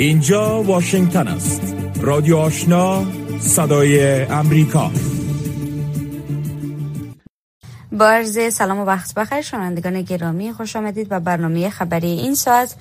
اینجا 0.00 0.62
واشنگتن 0.62 1.28
است. 1.28 1.74
رادیو 2.00 2.36
آشنا 2.36 3.06
صدای 3.40 4.22
امریکا. 4.22 4.90
با 7.92 8.08
عرض 8.08 8.54
سلام 8.54 8.78
و 8.78 8.84
وقت 8.84 9.14
بخیر 9.14 9.40
شنوندگان 9.40 10.02
گرامی 10.02 10.52
خوش 10.52 10.76
آمدید 10.76 11.06
و 11.10 11.20
برنامه 11.20 11.70
خبری 11.70 12.06
این 12.06 12.34
ساعت 12.34 12.74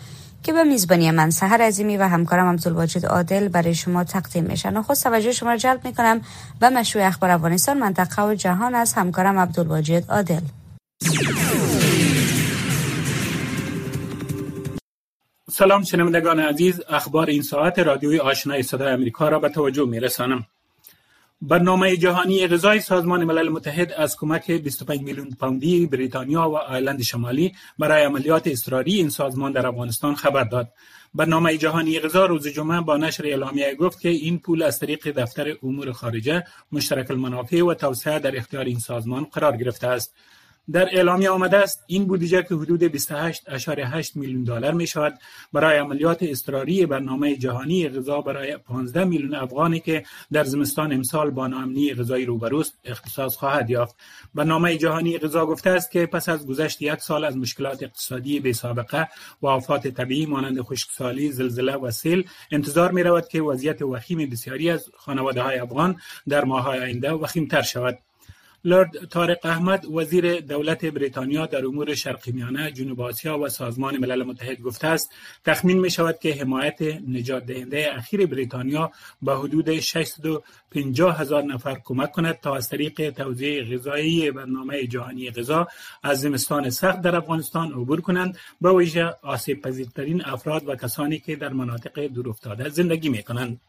که 0.43 0.54
به 0.54 0.64
میزبانی 0.64 1.11
من 1.11 1.29
سهر 1.29 1.61
عظیمی 1.61 1.97
و 1.97 2.04
همکارم 2.04 2.54
عبدالواجد 2.54 3.05
عادل 3.05 3.47
برای 3.47 3.75
شما 3.75 4.04
تقدیم 4.04 4.43
میشن 4.43 4.78
و 4.78 4.82
خود 4.82 4.96
توجه 4.96 5.32
شما 5.32 5.51
را 5.51 5.57
جلب 5.57 5.86
می‌کنم 5.86 6.21
و 6.61 6.70
مشروع 6.70 7.06
اخبار 7.06 7.29
افغانستان 7.29 7.79
منطقه 7.79 8.24
و 8.24 8.33
جهان 8.33 8.75
از 8.75 8.93
همکارم 8.93 9.39
عبدالواجد 9.39 10.04
عادل. 10.10 10.42
سلام 15.59 15.83
شنوندگان 15.83 16.39
عزیز 16.39 16.81
اخبار 16.89 17.27
این 17.27 17.41
ساعت 17.41 17.79
رادیوی 17.79 18.19
آشنای 18.19 18.63
صدای 18.63 18.93
امریکا 18.93 19.29
را 19.29 19.39
به 19.39 19.49
توجه 19.49 19.85
می 19.85 19.99
رسانم 19.99 20.45
برنامه 21.41 21.97
جهانی 21.97 22.47
غذای 22.47 22.79
سازمان 22.79 23.23
ملل 23.23 23.49
متحد 23.49 23.91
از 23.91 24.18
کمک 24.18 24.51
25 24.51 25.01
میلیون 25.01 25.29
پوندی 25.39 25.85
بریتانیا 25.85 26.49
و 26.49 26.57
آیلند 26.57 27.01
شمالی 27.01 27.54
برای 27.79 28.04
عملیات 28.04 28.47
اضطراری 28.47 28.93
این 28.93 29.09
سازمان 29.09 29.51
در 29.51 29.68
افغانستان 29.68 30.15
خبر 30.15 30.43
داد. 30.43 30.71
برنامه 31.13 31.57
جهانی 31.57 31.99
غذا 31.99 32.25
روز 32.25 32.47
جمعه 32.47 32.81
با 32.81 32.97
نشر 32.97 33.25
اعلامیه 33.25 33.75
گفت 33.75 33.99
که 33.99 34.09
این 34.09 34.39
پول 34.39 34.63
از 34.63 34.80
طریق 34.80 35.11
دفتر 35.11 35.55
امور 35.63 35.91
خارجه 35.91 36.44
مشترک 36.71 37.11
المنافع 37.11 37.61
و 37.61 37.73
توسعه 37.73 38.19
در 38.19 38.38
اختیار 38.38 38.66
این 38.66 38.80
سازمان 38.80 39.23
قرار 39.23 39.57
گرفته 39.57 39.88
است. 39.88 40.13
در 40.72 40.89
اعلامیه 40.91 41.30
آمده 41.30 41.58
است 41.58 41.83
این 41.88 42.05
بودجه 42.05 42.44
که 42.44 42.55
حدود 42.55 42.97
28.8 42.97 44.16
میلیون 44.16 44.44
دلار 44.44 44.73
می 44.73 44.88
شود 44.88 45.19
برای 45.53 45.77
عملیات 45.77 46.23
اضطراری 46.23 46.85
برنامه 46.85 47.35
جهانی 47.35 47.89
غذا 47.89 48.21
برای 48.21 48.57
15 48.57 49.03
میلیون 49.03 49.35
افغانی 49.35 49.79
که 49.79 50.03
در 50.31 50.44
زمستان 50.44 50.94
امسال 50.94 51.29
با 51.29 51.47
ناامنی 51.47 51.94
غذایی 51.94 52.25
روبروست 52.25 52.79
اختصاص 52.85 53.35
خواهد 53.35 53.69
یافت. 53.69 53.95
برنامه 54.35 54.77
جهانی 54.77 55.17
غذا 55.17 55.45
گفته 55.45 55.69
است 55.69 55.91
که 55.91 56.05
پس 56.05 56.29
از 56.29 56.47
گذشت 56.47 56.81
یک 56.81 56.99
سال 56.99 57.25
از 57.25 57.38
مشکلات 57.38 57.83
اقتصادی 57.83 58.39
بی 58.39 58.53
سابقه 58.53 59.07
و 59.41 59.47
آفات 59.47 59.88
طبیعی 59.88 60.25
مانند 60.25 60.61
خشکسالی 60.61 61.31
زلزله 61.31 61.75
و 61.75 61.91
سیل 61.91 62.29
انتظار 62.51 62.91
می 62.91 63.03
رود 63.03 63.27
که 63.27 63.41
وضعیت 63.41 63.81
وخیم 63.81 64.29
بسیاری 64.29 64.69
از 64.69 64.89
خانواده 64.97 65.41
های 65.41 65.57
افغان 65.59 65.95
در 66.27 66.45
ماه 66.45 66.67
آینده 66.67 67.11
وخیمتر 67.11 67.61
شود. 67.61 67.99
لرد 68.63 69.05
طارق 69.09 69.45
احمد 69.45 69.85
وزیر 69.85 70.39
دولت 70.39 70.85
بریتانیا 70.85 71.45
در 71.45 71.65
امور 71.65 71.95
شرقی 71.95 72.31
میانه 72.31 72.71
جنوب 72.71 73.01
آسیا 73.01 73.39
و 73.39 73.49
سازمان 73.49 73.97
ملل 73.97 74.23
متحد 74.23 74.61
گفته 74.61 74.88
است 74.88 75.11
تخمین 75.45 75.79
می 75.79 75.91
شود 75.91 76.19
که 76.19 76.33
حمایت 76.33 76.81
نجات 77.07 77.45
دهنده 77.45 77.89
اخیر 77.93 78.25
بریتانیا 78.25 78.91
به 79.21 79.35
حدود 79.35 79.79
650 79.79 81.19
هزار 81.21 81.43
نفر 81.43 81.77
کمک 81.83 82.11
کند 82.11 82.39
تا 82.39 82.55
از 82.55 82.69
طریق 82.69 83.09
توزیع 83.09 83.77
غذایی 83.77 84.31
برنامه 84.31 84.88
جهانی 84.88 85.31
غذا 85.31 85.67
از 86.03 86.21
زمستان 86.21 86.69
سخت 86.69 87.01
در 87.01 87.16
افغانستان 87.16 87.71
عبور 87.71 88.01
کنند 88.01 88.38
به 88.61 88.73
ویژه 88.73 89.16
آسیب 89.21 89.61
پذیرترین 89.61 90.25
افراد 90.25 90.67
و 90.67 90.75
کسانی 90.75 91.19
که 91.19 91.35
در 91.35 91.53
مناطق 91.53 92.07
دورافتاده 92.07 92.69
زندگی 92.69 93.09
می 93.09 93.23
کنند. 93.23 93.59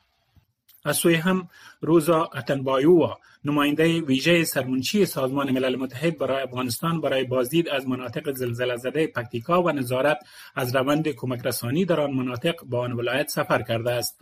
از 0.85 0.97
سوی 0.97 1.15
هم 1.15 1.49
روزا 1.81 2.25
اتنبایووا 2.25 3.19
نماینده 3.45 4.01
ویژه 4.01 4.45
سرمنشی 4.45 5.07
سازمان 5.07 5.51
ملل 5.51 5.77
متحد 5.77 6.19
برای 6.19 6.43
افغانستان 6.43 7.01
برای 7.01 7.25
بازدید 7.25 7.69
از 7.69 7.89
مناطق 7.89 8.33
زلزله 8.33 8.77
زده 8.77 9.07
پکتیکا 9.07 9.63
و 9.63 9.71
نظارت 9.71 10.19
از 10.55 10.77
روند 10.77 11.09
کمک 11.09 11.47
رسانی 11.47 11.85
در 11.85 12.01
آن 12.01 12.13
مناطق 12.13 12.55
به 12.65 12.77
آن 12.77 12.93
ولایت 12.93 13.29
سفر 13.29 13.63
کرده 13.63 13.91
است. 13.91 14.21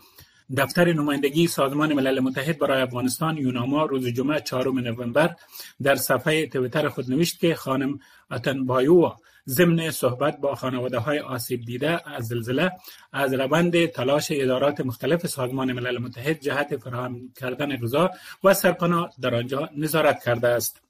دفتر 0.56 0.92
نمایندگی 0.92 1.46
سازمان 1.46 1.92
ملل 1.92 2.20
متحد 2.20 2.58
برای 2.58 2.82
افغانستان 2.82 3.36
یوناما 3.36 3.84
روز 3.84 4.06
جمعه 4.06 4.40
چهارم 4.40 4.78
نوامبر 4.78 5.36
در 5.82 5.96
صفحه 5.96 6.46
تویتر 6.46 6.88
خود 6.88 7.10
نوشت 7.10 7.40
که 7.40 7.54
خانم 7.54 7.98
اتنبایووا 8.30 9.16
ضمن 9.48 9.90
صحبت 9.90 10.40
با 10.40 10.54
خانواده 10.54 10.98
های 10.98 11.18
آسیب 11.18 11.64
دیده 11.64 12.10
از 12.10 12.26
زلزله 12.26 12.72
از 13.12 13.34
روند 13.34 13.86
تلاش 13.86 14.28
ادارات 14.30 14.80
مختلف 14.80 15.26
سازمان 15.26 15.72
ملل 15.72 15.98
متحد 15.98 16.40
جهت 16.40 16.76
فراهم 16.76 17.32
کردن 17.36 17.76
غذا 17.76 18.10
و 18.44 18.54
سرپناه 18.54 19.10
در 19.20 19.34
آنجا 19.34 19.70
نظارت 19.76 20.24
کرده 20.24 20.48
است. 20.48 20.87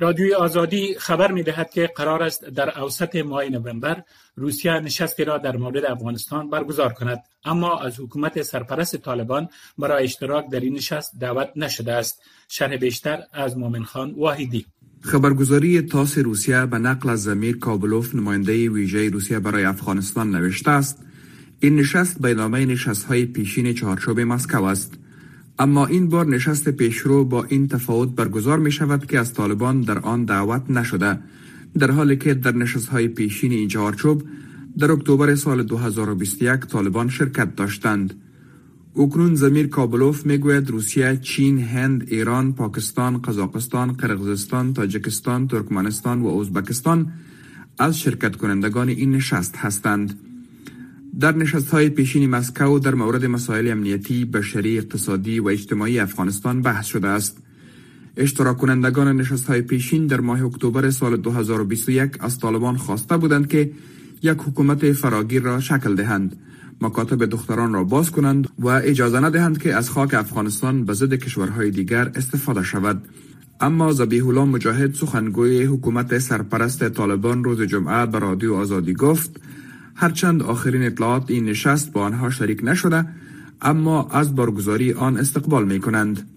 رادیوی 0.00 0.34
آزادی 0.34 0.94
خبر 0.98 1.32
می 1.32 1.42
دهد 1.42 1.70
که 1.70 1.90
قرار 1.96 2.22
است 2.22 2.44
در 2.44 2.80
اوسط 2.80 3.16
ماه 3.16 3.44
نوامبر 3.44 4.02
روسیه 4.36 4.72
نشستی 4.72 5.24
را 5.24 5.38
در 5.38 5.56
مورد 5.56 5.84
افغانستان 5.84 6.50
برگزار 6.50 6.92
کند. 6.92 7.18
اما 7.44 7.78
از 7.78 8.00
حکومت 8.00 8.42
سرپرست 8.42 8.96
طالبان 8.96 9.48
برای 9.78 10.04
اشتراک 10.04 10.50
در 10.50 10.60
این 10.60 10.74
نشست 10.74 11.12
دعوت 11.20 11.48
نشده 11.56 11.92
است. 11.92 12.22
شرح 12.48 12.76
بیشتر 12.76 13.22
از 13.32 13.58
مومن 13.58 13.82
خان 13.82 14.14
واحدی. 14.14 14.66
خبرگزاری 15.00 15.82
تاس 15.82 16.18
روسیه 16.18 16.66
به 16.66 16.78
نقل 16.78 17.10
از 17.10 17.22
زمیر 17.22 17.58
کابلوف 17.58 18.14
نماینده 18.14 18.70
ویژه 18.70 19.08
روسیه 19.08 19.38
برای 19.38 19.64
افغانستان 19.64 20.30
نوشته 20.30 20.70
است. 20.70 20.98
این 21.60 21.76
نشست 21.76 22.20
به 22.20 22.34
نامه 22.34 22.66
نشست 22.66 23.04
های 23.04 23.26
پیشین 23.26 23.74
چهارچوب 23.74 24.20
مسکو 24.20 24.64
است. 24.64 24.98
اما 25.58 25.86
این 25.86 26.08
بار 26.08 26.26
نشست 26.26 26.68
پیشرو 26.68 27.24
با 27.24 27.44
این 27.44 27.68
تفاوت 27.68 28.08
برگزار 28.08 28.58
می 28.58 28.72
شود 28.72 29.06
که 29.06 29.18
از 29.18 29.34
طالبان 29.34 29.80
در 29.80 29.98
آن 29.98 30.24
دعوت 30.24 30.70
نشده 30.70 31.18
در 31.78 31.90
حالی 31.90 32.16
که 32.16 32.34
در 32.34 32.56
نشست 32.56 32.88
های 32.88 33.08
پیشین 33.08 33.52
این 33.52 33.68
چهارچوب 33.68 34.22
در 34.78 34.92
اکتبر 34.92 35.34
سال 35.34 35.62
2021 35.62 36.60
طالبان 36.60 37.08
شرکت 37.08 37.56
داشتند 37.56 38.14
اکنون 38.96 39.34
زمیر 39.34 39.66
کابلوف 39.66 40.26
می‌گوید 40.26 40.70
روسیه، 40.70 41.18
چین، 41.22 41.58
هند، 41.58 42.04
ایران، 42.08 42.52
پاکستان، 42.52 43.22
قزاقستان، 43.22 43.92
قرقزستان، 43.92 44.74
تاجکستان، 44.74 45.48
ترکمنستان 45.48 46.22
و 46.22 46.28
ازبکستان 46.28 47.12
از 47.78 48.00
شرکت 48.00 48.36
کنندگان 48.36 48.88
این 48.88 49.12
نشست 49.12 49.56
هستند. 49.56 50.20
در 51.20 51.36
نشست 51.36 51.70
های 51.70 51.88
پیشین 51.88 52.30
مسکو 52.30 52.78
در 52.78 52.94
مورد 52.94 53.24
مسائل 53.24 53.68
امنیتی، 53.70 54.24
بشری، 54.24 54.78
اقتصادی 54.78 55.40
و 55.40 55.48
اجتماعی 55.48 55.98
افغانستان 55.98 56.62
بحث 56.62 56.86
شده 56.86 57.08
است. 57.08 57.38
اشتراک 58.16 58.56
کنندگان 58.56 59.16
نشست 59.16 59.46
های 59.46 59.62
پیشین 59.62 60.06
در 60.06 60.20
ماه 60.20 60.44
اکتبر 60.44 60.90
سال 60.90 61.16
2021 61.16 62.12
از 62.20 62.38
طالبان 62.38 62.76
خواسته 62.76 63.16
بودند 63.16 63.48
که 63.48 63.70
یک 64.22 64.38
حکومت 64.38 64.92
فراگیر 64.92 65.42
را 65.42 65.60
شکل 65.60 65.94
دهند. 65.94 66.36
مکاتب 66.80 67.24
دختران 67.24 67.72
را 67.72 67.84
باز 67.84 68.10
کنند 68.10 68.48
و 68.58 68.68
اجازه 68.68 69.20
ندهند 69.20 69.58
که 69.58 69.74
از 69.74 69.90
خاک 69.90 70.14
افغانستان 70.14 70.84
به 70.84 70.92
ضد 70.92 71.14
کشورهای 71.14 71.70
دیگر 71.70 72.12
استفاده 72.14 72.62
شود 72.62 73.02
اما 73.60 73.92
زبیح 73.92 74.26
الله 74.26 74.44
مجاهد 74.44 74.94
سخنگوی 74.94 75.64
حکومت 75.64 76.18
سرپرست 76.18 76.88
طالبان 76.88 77.44
روز 77.44 77.62
جمعه 77.62 78.06
به 78.06 78.18
رادیو 78.18 78.54
آزادی 78.54 78.94
گفت 78.94 79.40
هرچند 79.96 80.42
آخرین 80.42 80.82
اطلاعات 80.82 81.30
این 81.30 81.44
نشست 81.44 81.92
با 81.92 82.02
آنها 82.02 82.30
شریک 82.30 82.60
نشده 82.64 83.06
اما 83.62 84.08
از 84.10 84.34
برگزاری 84.34 84.92
آن 84.92 85.16
استقبال 85.16 85.64
می 85.64 85.80
کنند 85.80 86.28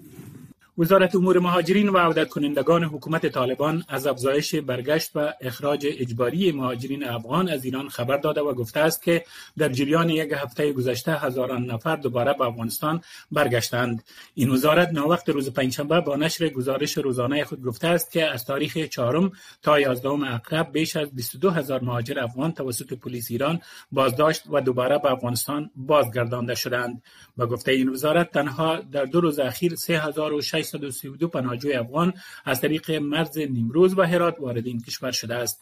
وزارت 0.79 1.15
امور 1.15 1.39
مهاجرین 1.39 1.89
و 1.89 1.97
عودت 1.97 2.29
کنندگان 2.29 2.83
حکومت 2.83 3.25
طالبان 3.25 3.83
از 3.87 4.07
افزایش 4.07 4.55
برگشت 4.55 5.11
و 5.15 5.33
اخراج 5.41 5.87
اجباری 5.89 6.51
مهاجرین 6.51 7.03
افغان 7.07 7.49
از 7.49 7.65
ایران 7.65 7.89
خبر 7.89 8.17
داده 8.17 8.41
و 8.41 8.53
گفته 8.53 8.79
است 8.79 9.03
که 9.03 9.23
در 9.57 9.69
جریان 9.69 10.09
یک 10.09 10.31
هفته 10.31 10.73
گذشته 10.73 11.19
هزاران 11.19 11.65
نفر 11.65 11.95
دوباره 11.95 12.33
به 12.33 12.45
افغانستان 12.45 13.01
برگشتند. 13.31 14.03
این 14.33 14.49
وزارت 14.49 14.89
ناوقت 14.89 15.29
روز 15.29 15.49
پنجشنبه 15.49 16.01
با 16.01 16.15
نشر 16.15 16.49
گزارش 16.49 16.97
روزانه 16.97 17.43
خود 17.43 17.63
گفته 17.63 17.87
است 17.87 18.11
که 18.11 18.25
از 18.25 18.45
تاریخ 18.45 18.77
چهارم 18.77 19.31
تا 19.61 19.79
یازدهم 19.79 20.23
اقرب 20.23 20.71
بیش 20.71 20.95
از 20.95 21.15
22 21.15 21.49
هزار 21.49 21.83
مهاجر 21.83 22.19
افغان 22.19 22.51
توسط 22.51 22.93
پلیس 22.93 23.31
ایران 23.31 23.59
بازداشت 23.91 24.43
و 24.49 24.61
دوباره 24.61 24.97
به 24.97 25.11
افغانستان 25.11 25.71
بازگردانده 25.75 26.55
شدند. 26.55 27.01
و 27.37 27.45
گفته 27.45 27.71
این 27.71 27.89
وزارت 27.89 28.31
تنها 28.31 28.79
در 28.79 29.05
دو 29.05 29.21
روز 29.21 29.39
اخیر 29.39 29.75
3600 29.75 30.68
832 30.75 31.27
پناهجوی 31.27 31.73
افغان 31.73 32.13
از 32.45 32.61
طریق 32.61 32.91
مرز 32.91 33.37
نیمروز 33.37 33.97
و 33.97 34.01
هرات 34.01 34.39
وارد 34.39 34.67
این 34.67 34.81
کشور 34.81 35.11
شده 35.11 35.35
است. 35.35 35.61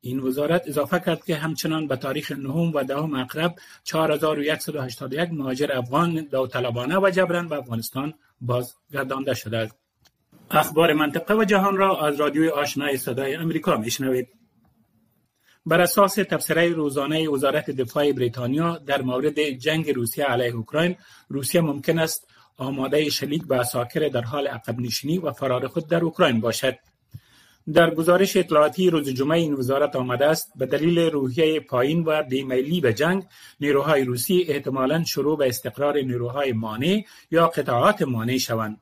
این 0.00 0.20
وزارت 0.20 0.68
اضافه 0.68 1.00
کرد 1.00 1.24
که 1.24 1.36
همچنان 1.36 1.86
به 1.88 1.96
تاریخ 1.96 2.32
نهم 2.32 2.72
و 2.74 2.84
دهم 2.84 3.14
اقرب 3.14 3.54
4181 3.84 5.28
مهاجر 5.32 5.72
افغان 5.72 6.28
داوطلبانه 6.30 6.98
و 6.98 7.10
جبران 7.10 7.48
به 7.48 7.56
افغانستان 7.56 8.14
بازگردانده 8.40 9.34
شده 9.34 9.58
است. 9.58 9.78
اخبار 10.50 10.92
منطقه 10.92 11.34
و 11.34 11.44
جهان 11.44 11.76
را 11.76 12.06
از 12.06 12.20
رادیوی 12.20 12.48
آشنای 12.48 12.96
صدای 12.96 13.34
امریکا 13.34 13.76
میشنوید. 13.76 14.28
بر 15.66 15.80
اساس 15.80 16.14
تبصره 16.14 16.68
روزانه 16.68 17.28
وزارت 17.28 17.70
دفاع 17.70 18.12
بریتانیا 18.12 18.78
در 18.78 19.02
مورد 19.02 19.50
جنگ 19.50 19.90
روسیه 19.90 20.24
علیه 20.24 20.54
اوکراین 20.54 20.96
روسیه 21.28 21.60
ممکن 21.60 21.98
است 21.98 22.31
آماده 22.56 23.10
شلیک 23.10 23.46
به 23.46 23.56
اساکر 23.56 24.08
در 24.08 24.20
حال 24.20 24.46
عقب 24.46 24.80
نشینی 24.80 25.18
و 25.18 25.32
فرار 25.32 25.68
خود 25.68 25.88
در 25.88 26.00
اوکراین 26.04 26.40
باشد. 26.40 26.78
در 27.74 27.94
گزارش 27.94 28.36
اطلاعاتی 28.36 28.90
روز 28.90 29.08
جمعه 29.08 29.38
این 29.38 29.54
وزارت 29.54 29.96
آمده 29.96 30.26
است 30.26 30.52
به 30.56 30.66
دلیل 30.66 30.98
روحیه 30.98 31.60
پایین 31.60 32.04
و 32.06 32.22
بیمیلی 32.22 32.80
به 32.80 32.94
جنگ 32.94 33.24
نیروهای 33.60 34.04
روسی 34.04 34.44
احتمالا 34.48 35.04
شروع 35.04 35.38
به 35.38 35.48
استقرار 35.48 35.96
نیروهای 35.96 36.52
مانع 36.52 37.04
یا 37.30 37.46
قطعات 37.46 38.02
مانع 38.02 38.38
شوند. 38.38 38.80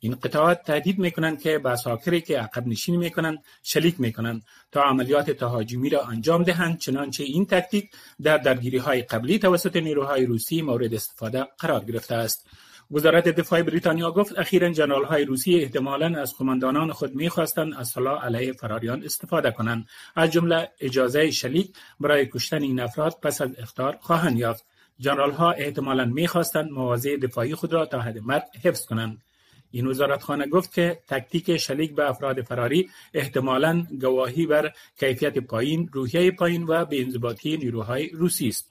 این 0.00 0.14
قطعات 0.14 0.62
تهدید 0.62 0.98
می‌کنند 0.98 1.40
که 1.40 1.58
به 1.58 1.70
اساکری 1.70 2.20
که 2.20 2.38
عقب 2.38 2.66
نشینی 2.66 2.96
می‌کنند 2.96 3.38
شلیک 3.62 4.00
می‌کنند 4.00 4.42
تا 4.72 4.82
عملیات 4.82 5.30
تهاجمی 5.30 5.90
را 5.90 6.02
انجام 6.02 6.42
دهند. 6.42 6.78
چنانچه 6.78 7.24
این 7.24 7.46
تکتیک 7.46 7.90
در 8.22 8.38
درگیری 8.38 8.78
های 8.78 9.02
قبلی 9.02 9.38
توسط 9.38 9.76
نیروهای 9.76 10.26
روسی 10.26 10.62
مورد 10.62 10.94
استفاده 10.94 11.46
قرار 11.58 11.84
گرفته 11.84 12.14
است. 12.14 12.46
وزارت 12.90 13.28
دفاع 13.28 13.62
بریتانیا 13.62 14.10
گفت 14.10 14.38
اخیرا 14.38 14.68
جنرال 14.68 15.04
های 15.04 15.24
روسی 15.24 15.54
احتمالا 15.54 16.20
از 16.20 16.34
قماندانان 16.38 16.92
خود 16.92 17.14
می‌خواستند 17.14 17.74
از 17.74 17.88
سلاح 17.88 18.24
علیه 18.24 18.52
فراریان 18.52 19.04
استفاده 19.04 19.50
کنند. 19.50 19.86
از 20.16 20.30
جمله 20.30 20.70
اجازه 20.80 21.30
شلیک 21.30 21.70
برای 22.00 22.26
کشتن 22.26 22.62
این 22.62 22.80
افراد 22.80 23.18
پس 23.22 23.40
از 23.40 23.50
اختار 23.58 23.98
خواهند 24.00 24.38
یافت. 24.38 24.64
جنرال 24.98 25.30
ها 25.30 25.52
احتمالا 25.52 26.04
می‌خواستند 26.04 26.70
مواضع 26.70 27.16
دفاعی 27.16 27.54
خود 27.54 27.72
را 27.72 27.86
تا 27.86 28.00
حد 28.00 28.18
مرگ 28.18 28.42
حفظ 28.64 28.86
کنند. 28.86 29.22
این 29.70 29.86
وزارتخانه 29.86 30.46
گفت 30.46 30.74
که 30.74 30.98
تکتیک 31.08 31.56
شلیک 31.56 31.94
به 31.94 32.10
افراد 32.10 32.42
فراری 32.42 32.90
احتمالا 33.14 33.86
گواهی 34.00 34.46
بر 34.46 34.72
کیفیت 35.00 35.38
پایین، 35.38 35.90
روحیه 35.92 36.30
پایین 36.30 36.64
و 36.68 36.84
بینضباطی 36.84 37.56
نیروهای 37.56 38.08
روسی 38.08 38.48
است. 38.48 38.70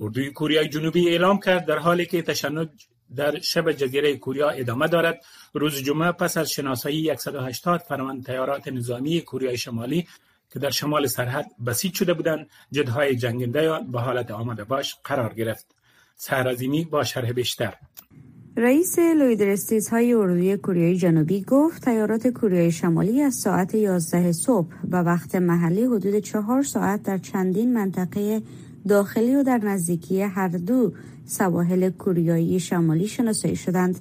اردوی 0.00 0.30
کوریای 0.30 0.68
جنوبی 0.68 1.08
اعلام 1.08 1.40
کرد 1.40 1.66
در 1.66 1.78
حالی 1.78 2.06
که 2.06 2.22
تشنج 2.22 2.68
در 3.16 3.40
شب 3.40 3.72
جزیره 3.72 4.16
کوریا 4.16 4.48
ادامه 4.50 4.88
دارد. 4.88 5.24
روز 5.54 5.82
جمعه 5.82 6.12
پس 6.12 6.36
از 6.36 6.50
شناسایی 6.50 7.16
180 7.16 7.80
فرمان 7.80 8.22
تیارات 8.22 8.68
نظامی 8.68 9.20
کوریای 9.20 9.56
شمالی 9.56 10.06
که 10.50 10.58
در 10.58 10.70
شمال 10.70 11.06
سرحد 11.06 11.50
بسیج 11.66 11.94
شده 11.94 12.14
بودند 12.14 12.46
جدهای 12.70 13.16
جنگنده 13.16 13.80
به 13.92 14.00
حالت 14.00 14.30
آماده 14.30 14.64
باش 14.64 14.96
قرار 15.04 15.34
گرفت. 15.34 15.66
سهرازیمی 16.16 16.84
با 16.84 17.04
شرح 17.04 17.32
بیشتر. 17.32 17.74
رئیس 18.56 18.98
لویدرستیز 18.98 19.88
های 19.88 20.12
اردوی 20.12 20.56
کوریای 20.56 20.96
جنوبی 20.96 21.42
گفت 21.42 21.84
تیارات 21.84 22.28
کوریای 22.28 22.72
شمالی 22.72 23.22
از 23.22 23.34
ساعت 23.34 23.74
11 23.74 24.32
صبح 24.32 24.68
به 24.84 24.98
وقت 24.98 25.34
محلی 25.34 25.84
حدود 25.84 26.18
چهار 26.18 26.62
ساعت 26.62 27.02
در 27.02 27.18
چندین 27.18 27.72
منطقه 27.72 28.42
داخلی 28.88 29.36
و 29.36 29.42
در 29.42 29.58
نزدیکی 29.58 30.22
هر 30.22 30.48
دو 30.48 30.92
سواحل 31.26 31.90
کوریایی 31.90 32.60
شمالی 32.60 33.06
شناسایی 33.06 33.56
شدند 33.56 34.00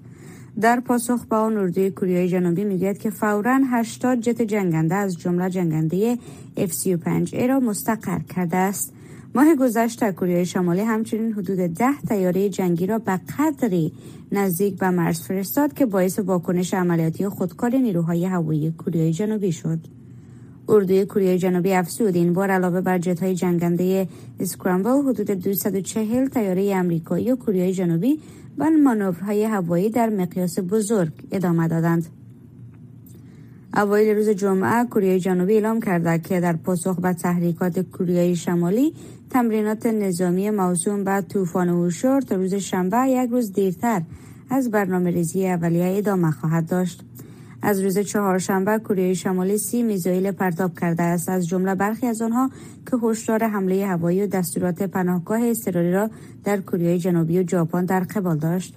در 0.61 0.79
پاسخ 0.79 1.25
به 1.25 1.35
آن 1.35 1.57
اردوی 1.57 1.91
کوریای 1.91 2.29
جنوبی 2.29 2.63
می‌گوید 2.63 2.97
که 2.97 3.09
فورا 3.09 3.59
80 3.71 4.19
جت 4.19 4.41
جنگنده 4.41 4.95
از 4.95 5.17
جمله 5.17 5.49
جنگنده 5.49 6.17
F-35 6.57 7.33
ای 7.33 7.47
را 7.47 7.59
مستقر 7.59 8.19
کرده 8.19 8.57
است 8.57 8.93
ماه 9.35 9.55
گذشته 9.55 10.11
کوریای 10.11 10.45
شمالی 10.45 10.81
همچنین 10.81 11.33
حدود 11.33 11.57
ده 11.57 12.01
تیاره 12.09 12.49
جنگی 12.49 12.85
را 12.85 12.99
به 12.99 13.19
قدری 13.39 13.93
نزدیک 14.31 14.77
به 14.77 14.89
مرز 14.89 15.21
فرستاد 15.21 15.73
که 15.73 15.85
باعث 15.85 16.19
واکنش 16.19 16.73
عملیاتی 16.73 17.27
خودکار 17.27 17.75
نیروهای 17.75 18.25
هوایی 18.25 18.71
کوریای 18.71 19.13
جنوبی 19.13 19.51
شد. 19.51 19.79
اردوی 20.69 21.05
کوریای 21.05 21.37
جنوبی 21.37 21.73
افزود 21.73 22.15
این 22.15 22.33
بار 22.33 22.51
علاوه 22.51 22.81
بر 22.81 22.97
جت 22.97 23.23
های 23.23 23.35
جنگنده 23.35 24.07
اسکرامبل 24.39 25.09
حدود 25.09 25.31
240 25.31 26.27
تیاره 26.27 26.75
امریکایی 26.75 27.31
و 27.31 27.35
کوریای 27.35 27.73
جنوبی 27.73 28.19
و 28.57 28.69
مانورهای 28.83 29.43
هوایی 29.43 29.89
در 29.89 30.09
مقیاس 30.09 30.59
بزرگ 30.59 31.11
ادامه 31.31 31.67
دادند. 31.67 32.05
اوایل 33.75 34.15
روز 34.15 34.29
جمعه 34.29 34.85
کوریای 34.85 35.19
جنوبی 35.19 35.53
اعلام 35.53 35.79
کرده 35.79 36.19
که 36.19 36.39
در 36.39 36.55
پاسخ 36.55 36.99
به 36.99 37.13
تحریکات 37.13 37.79
کوریای 37.79 38.35
شمالی 38.35 38.93
تمرینات 39.29 39.85
نظامی 39.85 40.49
موسوم 40.49 41.03
به 41.03 41.21
طوفان 41.21 41.69
اوشور 41.69 42.21
تا 42.21 42.35
روز 42.35 42.53
شنبه 42.53 42.97
یک 43.07 43.29
روز 43.29 43.53
دیرتر 43.53 44.01
از 44.49 44.71
برنامه 44.71 45.11
ریزی 45.11 45.47
اولیه 45.47 45.97
ادامه 45.97 46.31
خواهد 46.31 46.69
داشت. 46.69 47.03
از 47.61 47.81
روز 47.81 47.99
چهارشنبه 47.99 48.79
کره 48.79 49.13
شمالی 49.13 49.57
سی 49.57 49.83
میزایل 49.83 50.31
پرتاب 50.31 50.79
کرده 50.79 51.03
است. 51.03 51.29
از 51.29 51.47
جمله 51.47 51.75
برخی 51.75 52.07
از 52.07 52.21
آنها 52.21 52.49
که 52.91 52.97
هشدار 52.97 53.43
حمله 53.43 53.85
هوایی 53.85 54.23
و 54.23 54.27
دستورات 54.27 54.83
پناهگاه 54.83 55.41
اضطراری 55.41 55.91
را 55.91 56.09
در 56.43 56.61
کره 56.61 56.97
جنوبی 56.97 57.39
و 57.39 57.47
ژاپن 57.47 57.85
در 57.85 57.99
قبال 57.99 58.37
داشت. 58.37 58.75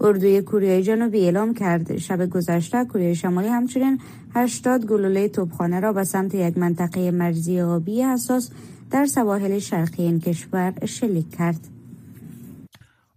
اردوی 0.00 0.42
کره 0.42 0.82
جنوبی 0.82 1.20
اعلام 1.24 1.54
کرد 1.54 1.96
شب 1.96 2.30
گذشته 2.30 2.84
کره 2.84 3.14
شمالی 3.14 3.48
همچنین 3.48 3.98
80 4.34 4.86
گلوله 4.86 5.28
توپخانه 5.28 5.80
را 5.80 5.92
به 5.92 6.04
سمت 6.04 6.34
یک 6.34 6.58
منطقه 6.58 7.10
مرزی 7.10 7.60
آبی 7.60 8.02
حساس 8.02 8.50
در 8.90 9.06
سواحل 9.06 9.58
شرقی 9.58 10.02
این 10.02 10.20
کشور 10.20 10.74
شلیک 10.86 11.30
کرد. 11.30 11.81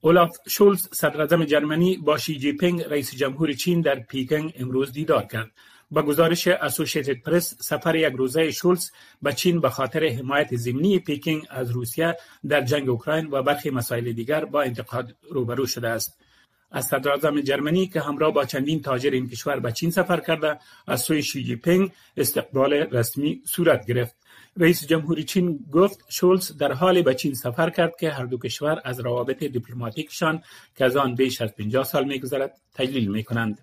اولاف 0.06 0.38
شولز 0.48 0.88
صدر 0.92 1.46
جرمنی 1.46 1.98
با 1.98 2.18
شی 2.18 2.38
جی 2.38 2.54
پینگ 2.54 2.82
رئیس 2.82 3.16
جمهور 3.16 3.54
چین 3.54 3.82
در 3.82 4.00
پیکنگ 4.00 4.54
امروز 4.60 4.92
دیدار 4.92 5.26
کرد. 5.26 5.52
به 5.92 6.02
گزارش 6.02 6.48
اسوسییتد 6.48 7.22
پرس 7.22 7.56
سفر 7.60 7.96
یک 7.96 8.14
روزه 8.14 8.52
شولز 8.52 8.92
به 9.22 9.34
چین 9.34 9.62
به 9.62 9.70
خاطر 9.70 10.06
حمایت 10.06 10.56
ضمنی 10.56 11.00
پیکنگ 11.00 11.48
از 11.50 11.72
روسیه 11.72 12.18
در 12.50 12.62
جنگ 12.62 12.90
اوکراین 12.90 13.28
و 13.32 13.44
برخی 13.44 13.70
مسائل 13.70 14.12
دیگر 14.12 14.46
با 14.46 14.62
انتقاد 14.62 15.16
روبرو 15.32 15.66
شده 15.66 15.90
است. 15.90 16.20
از 16.72 16.86
صدر 16.86 17.42
جرمنی 17.42 17.88
که 17.88 18.02
همراه 18.02 18.34
با 18.34 18.46
چندین 18.46 18.82
تاجر 18.82 19.12
این 19.12 19.30
کشور 19.30 19.60
به 19.60 19.72
چین 19.72 19.92
سفر 19.92 20.20
کرده 20.20 20.60
از 20.88 21.02
سوی 21.02 21.24
شی 21.24 21.44
جی 21.44 21.56
پینگ 21.56 21.92
استقبال 22.18 22.74
رسمی 22.74 23.42
صورت 23.46 23.88
گرفت. 23.88 24.16
رئیس 24.58 24.88
جمهوری 24.88 25.24
چین 25.24 25.66
گفت 25.72 26.06
شولز 26.10 26.58
در 26.58 26.72
حالی 26.72 27.02
به 27.02 27.16
چین 27.16 27.34
سفر 27.34 27.70
کرد 27.70 27.96
که 28.00 28.12
هر 28.12 28.26
دو 28.26 28.38
کشور 28.38 28.82
از 28.84 29.00
روابط 29.00 29.44
دیپلماتیکشان 29.44 30.42
که 30.76 30.86
از 30.86 30.96
آن 30.96 31.16
بیش 31.16 31.42
از 31.42 31.56
50 31.56 31.84
سال 31.84 32.06
میگذرد 32.06 32.58
تجلیل 32.74 33.12
می‌کنند. 33.12 33.62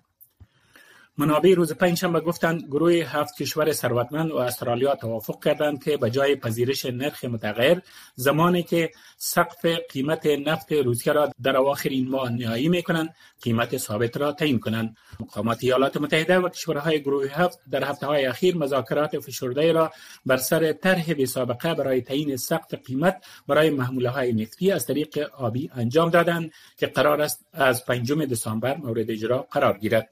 منابع 1.17 1.53
روز 1.53 1.73
پنجشنبه 1.73 2.19
گفتند 2.19 2.61
گروه 2.61 2.93
هفت 2.93 3.37
کشور 3.37 3.71
ثروتمند 3.71 4.31
و 4.31 4.37
استرالیا 4.37 4.95
توافق 4.95 5.43
کردند 5.43 5.83
که 5.83 5.97
به 5.97 6.09
جای 6.11 6.35
پذیرش 6.35 6.85
نرخ 6.85 7.25
متغیر 7.25 7.81
زمانی 8.15 8.63
که 8.63 8.91
سقف 9.17 9.65
قیمت 9.91 10.25
نفت 10.25 10.71
روسیه 10.71 11.13
را 11.13 11.31
در 11.43 11.57
اواخر 11.57 11.89
این 11.89 12.09
ماه 12.09 12.31
نهایی 12.31 12.69
می 12.69 12.83
کنند 12.83 13.15
قیمت 13.41 13.77
ثابت 13.77 14.17
را 14.17 14.31
تعیین 14.31 14.59
کنند. 14.59 14.97
مقامات 15.19 15.57
ایالات 15.61 15.97
متحده 15.97 16.39
و 16.39 16.49
کشورهای 16.49 17.01
گروه 17.01 17.27
هفت 17.27 17.59
در 17.71 17.83
هفته 17.83 18.07
های 18.07 18.25
اخیر 18.25 18.57
مذاکرات 18.57 19.19
فشرده 19.19 19.71
را 19.71 19.91
بر 20.25 20.37
سر 20.37 20.73
طرح 20.73 21.13
بی 21.13 21.25
سابقه 21.25 21.73
برای 21.73 22.01
تعیین 22.01 22.37
سقف 22.37 22.73
قیمت 22.73 23.25
برای 23.47 23.69
محموله 23.69 24.09
های 24.09 24.33
نفتی 24.33 24.71
از 24.71 24.85
طریق 24.85 25.17
آبی 25.37 25.69
انجام 25.73 26.09
دادند 26.09 26.51
که 26.77 26.87
قرار 26.87 27.21
است 27.21 27.45
از 27.53 27.85
پنجم 27.85 28.25
دسامبر 28.25 28.77
مورد 28.77 29.11
اجرا 29.11 29.47
قرار 29.51 29.77
گیرد. 29.77 30.09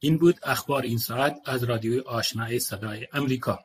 این 0.00 0.18
بود 0.18 0.38
اخبار 0.42 0.82
این 0.82 0.98
ساعت 0.98 1.36
از 1.46 1.64
رادیوی 1.64 2.00
آشنای 2.00 2.58
صدای 2.58 3.06
امریکا 3.12 3.58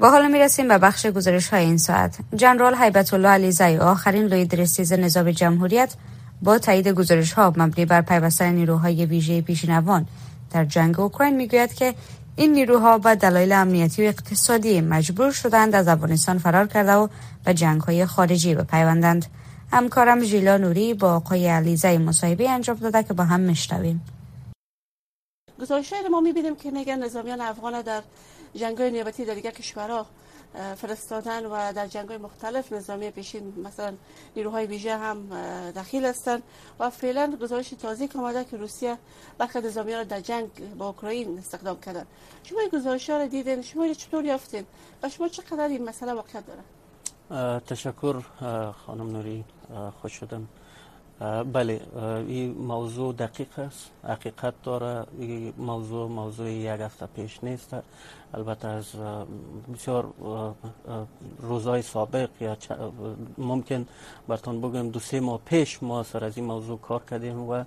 و 0.00 0.10
حالا 0.10 0.28
می 0.28 0.38
رسیم 0.38 0.68
به 0.68 0.78
بخش 0.78 1.06
گزارش 1.06 1.48
های 1.48 1.64
این 1.64 1.78
ساعت. 1.78 2.18
جنرال 2.36 2.74
حیبت 2.74 3.14
الله 3.14 3.28
علیزی 3.28 3.76
آخرین 3.76 4.26
لیدرستیز 4.26 4.92
نظام 4.92 5.30
جمهوریت 5.30 5.94
با 6.42 6.58
تایید 6.58 6.88
گزارش 6.88 7.32
ها 7.32 7.52
مبنی 7.56 7.84
بر 7.84 8.02
پیوستن 8.02 8.54
نیروهای 8.54 9.06
ویژه 9.06 9.40
پیشینوان. 9.40 10.06
در 10.50 10.64
جنگ 10.64 11.00
اوکراین 11.00 11.36
می‌گوید 11.36 11.74
که 11.74 11.94
این 12.36 12.52
نیروها 12.52 12.98
با 12.98 13.14
دلایل 13.14 13.52
امنیتی 13.52 14.04
و 14.04 14.08
اقتصادی 14.08 14.80
مجبور 14.80 15.32
شدند 15.32 15.74
از 15.74 15.88
افغانستان 15.88 16.38
فرار 16.38 16.66
کرده 16.66 16.92
و 16.92 17.08
به 17.44 17.54
جنگ 17.54 17.80
های 17.80 18.06
خارجی 18.06 18.54
بپیوندند. 18.54 19.26
همکارم 19.72 20.20
ژیلا 20.24 20.56
نوری 20.56 20.94
با 20.94 21.16
آقای 21.16 21.46
علیزه 21.48 21.98
مصاحبه 21.98 22.50
انجام 22.50 22.76
داده 22.76 23.02
که 23.02 23.14
با 23.14 23.24
هم 23.24 23.40
میشنویم. 23.40 24.02
گزارش 25.60 25.92
ما 26.10 26.20
می‌بینیم 26.20 26.56
که 26.56 26.70
میگن 26.70 27.04
نظامیان 27.04 27.40
افغان 27.40 27.82
در 27.82 28.02
جنگ 28.54 28.82
نیابتی 28.82 29.24
در 29.24 29.34
دیگر 29.34 29.50
کشورها 29.50 30.06
فرستادن 30.76 31.46
و 31.46 31.72
در 31.72 31.86
جنگ 31.86 32.12
مختلف 32.12 32.72
نظامی 32.72 33.10
پیشین 33.10 33.52
مثلا 33.64 33.94
نیروهای 34.36 34.66
ویژه 34.66 34.96
هم 34.96 35.28
دخیل 35.70 36.04
هستند 36.04 36.42
و 36.78 36.90
فعلا 36.90 37.36
گزارش 37.42 37.68
تازه 37.68 38.08
آمده 38.18 38.44
که 38.44 38.56
روسیه 38.56 38.98
برخی 39.38 39.60
نظامیان 39.60 40.04
در 40.04 40.20
جنگ 40.20 40.48
با 40.78 40.86
اوکراین 40.86 41.38
استخدام 41.38 41.80
کردن. 41.80 42.06
شما 42.42 42.60
این 42.60 42.68
گزارش 42.68 43.10
ها 43.10 43.16
رو 43.16 43.26
دیدین؟ 43.28 43.62
شما 43.62 43.92
چطور 43.92 44.24
یافتین؟ 44.24 44.66
و 45.02 45.08
شما 45.08 45.28
چقدر 45.28 45.68
این 45.68 45.84
مسئله 45.84 46.12
واقع 46.12 46.40
داره 46.40 46.60
تشکر 47.66 48.16
خانم 48.86 49.10
نوری 49.10 49.44
خوش 50.00 50.12
شدم 50.12 50.48
بله 51.52 51.80
این 52.28 52.52
موضوع 52.52 53.12
دقیق 53.12 53.58
است 53.58 53.90
حقیقت 54.04 54.54
داره. 54.62 55.06
این 55.18 55.52
موضوع 55.58 56.08
موضوع 56.08 56.50
یک 56.50 56.80
هفته 56.80 57.06
پیش 57.06 57.44
نیست. 57.44 57.76
البته 58.34 58.68
از 58.68 58.92
بسیار 59.74 60.12
روزهای 61.40 61.82
سابق 61.82 62.30
یا 62.40 62.56
ممکن 63.38 63.86
برتون 64.28 64.60
بگم 64.60 64.90
دو 64.90 65.00
سه 65.00 65.20
ماه 65.20 65.40
پیش 65.44 65.82
ما 65.82 66.02
سر 66.02 66.24
از 66.24 66.36
این 66.36 66.46
موضوع 66.46 66.78
کار 66.78 67.02
کردیم 67.10 67.40
و 67.40 67.64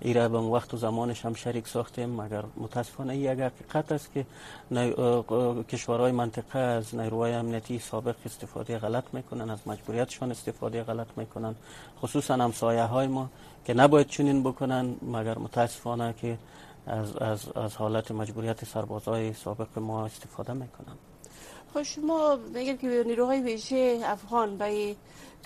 ایره 0.00 0.28
به 0.28 0.38
وقت 0.38 0.74
و 0.74 0.76
زمانش 0.76 1.24
هم 1.24 1.34
شریک 1.34 1.68
ساختیم. 1.68 2.20
مگر 2.20 2.44
متاسفانه 2.56 3.16
یک 3.16 3.40
حقیقت 3.40 3.92
است 3.92 4.12
که 4.12 4.26
کشورهای 5.68 6.12
منطقه 6.12 6.58
از 6.58 6.94
نیروهای 6.94 7.32
امنیتی 7.32 7.78
سابق 7.78 8.16
استفاده 8.26 8.78
غلط 8.78 9.04
می‌کنن 9.12 9.50
از 9.50 9.58
مجبوریتشان 9.66 10.30
استفاده 10.30 10.82
غلط 10.84 11.06
می‌کنن. 11.16 11.54
خصوصا 12.02 12.34
همسایه 12.34 12.82
های 12.82 13.06
ما 13.06 13.30
که 13.64 13.74
نباید 13.74 14.06
چنین 14.06 14.42
بکنن. 14.42 14.96
مگر 15.02 15.38
متاسفانه 15.38 16.14
که 16.20 16.38
از, 16.86 17.16
از, 17.16 17.48
از 17.56 17.76
حالت 17.76 18.10
مجبوریت 18.10 18.64
سربازای 18.64 19.32
سابق 19.32 19.78
ما 19.78 20.04
استفاده 20.04 20.52
می‌کنن. 20.52 20.96
خب 21.74 21.82
شما 21.82 22.36
میگید 22.54 22.80
که 22.80 23.04
نیروهای 23.06 23.40
ویژه 23.40 24.00
افغان 24.04 24.56
به 24.56 24.96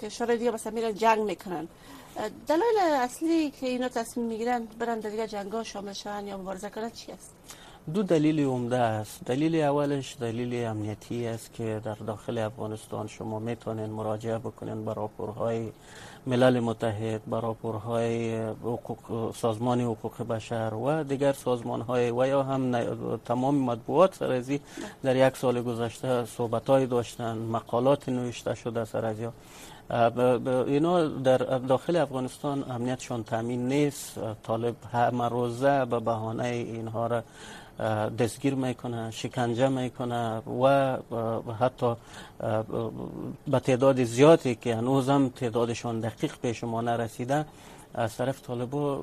کشور 0.02 0.36
دیگه 0.36 0.50
مثلا 0.50 0.72
میرن 0.72 0.94
جنگ 0.94 1.20
می‌کنن. 1.20 1.68
دلایل 2.46 2.78
اصلی 2.78 3.50
که 3.50 3.66
اینا 3.66 3.88
تصمیم 3.88 4.26
می‌گیرن 4.26 4.64
برن 4.78 5.00
در 5.00 5.10
دیگه 5.10 5.26
جنگا 5.26 5.64
شامل 5.64 5.92
شون 5.92 6.26
یا 6.26 6.38
مبارزه 6.38 6.70
کنن 6.70 6.90
چی 6.90 7.12
است 7.12 7.34
دو 7.94 8.02
دلیل 8.02 8.40
عمده 8.40 8.76
است. 8.76 9.24
دلیل 9.24 9.56
اولش 9.56 10.16
دلیل 10.20 10.66
امنیتی 10.66 11.26
است 11.26 11.52
که 11.52 11.80
در 11.84 11.94
داخل 11.94 12.38
افغانستان 12.38 13.06
شما 13.06 13.38
می‌تونین 13.38 13.90
مراجعه 13.90 14.38
بکنین 14.38 14.84
به 14.84 14.94
راپورهای 14.94 15.68
ملل 16.26 16.60
متحد 16.60 17.24
به 17.24 17.40
راپورهای 17.40 18.40
سازمان 19.34 19.80
حقوق 19.80 20.22
بشر 20.22 20.74
و 20.74 21.04
دیگر 21.04 21.32
سازمان 21.32 21.80
های 21.80 22.10
و 22.10 22.26
یا 22.26 22.42
هم 22.42 22.86
تمام 23.24 23.54
مطبوعات 23.54 24.14
سر 24.14 24.58
در 25.02 25.28
یک 25.28 25.36
سال 25.36 25.62
گذشته 25.62 26.24
صحبت 26.24 26.70
های 26.70 26.86
داشتن 26.86 27.38
مقالات 27.38 28.08
نوشته 28.08 28.54
شده 28.54 28.84
سر 28.84 29.04
از 29.04 29.16
اینا 29.92 31.08
در 31.08 31.38
داخل 31.38 31.96
افغانستان 31.96 32.64
امنیتشان 32.70 33.24
تامین 33.24 33.68
نیست. 33.68 34.18
طالب 34.42 34.74
همه 34.92 35.28
روزه 35.28 35.84
به 35.84 36.00
بهانه 36.00 36.44
اینها 36.44 37.06
را 37.06 37.22
دستگیر 38.18 38.54
می‌کنه 38.54 39.10
شکنجه 39.10 39.68
می‌کنه 39.68 40.38
و 40.38 40.96
حتی 41.60 41.96
به 43.48 43.60
تعداد 43.60 44.04
زیادی 44.04 44.54
که 44.54 44.76
هنوز 44.76 45.08
هم 45.08 45.28
تعدادشان 45.28 46.00
دقیق 46.00 46.32
به 46.42 46.52
شما 46.52 46.80
نرسیده 46.80 47.44
از 47.94 48.16
طرف 48.16 48.42
طالبا 48.42 48.96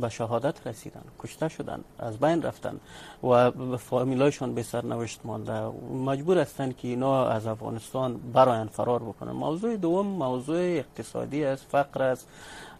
به 0.00 0.08
شهادت 0.08 0.66
رسیدن 0.66 1.02
کشته 1.18 1.48
شدن 1.48 1.80
از 1.98 2.18
بین 2.18 2.42
رفتن 2.42 2.80
و 3.24 3.50
فامیلایشان 3.76 4.54
به 4.54 4.62
سرنوشت 4.62 5.20
مانده. 5.24 5.60
مجبور 6.04 6.38
هستند 6.38 6.76
که 6.76 6.88
اینا 6.88 7.26
از 7.28 7.46
افغانستان 7.46 8.20
براین 8.32 8.66
فرار 8.66 9.02
بکنن. 9.02 9.32
موضوع 9.32 9.76
دوم 9.76 10.06
موضوع 10.06 10.56
اقتصادی 10.58 11.44
است 11.44 11.66
فقر 11.68 12.02
است. 12.02 12.28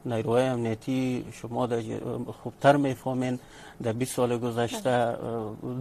نیروهای 0.06 0.44
امنیتی 0.44 1.24
شما 1.32 1.68
خوبتر 2.42 2.76
می‌فهمین. 2.76 3.38
در 3.82 3.92
20 3.92 4.16
سال 4.16 4.38
گذشته 4.38 5.16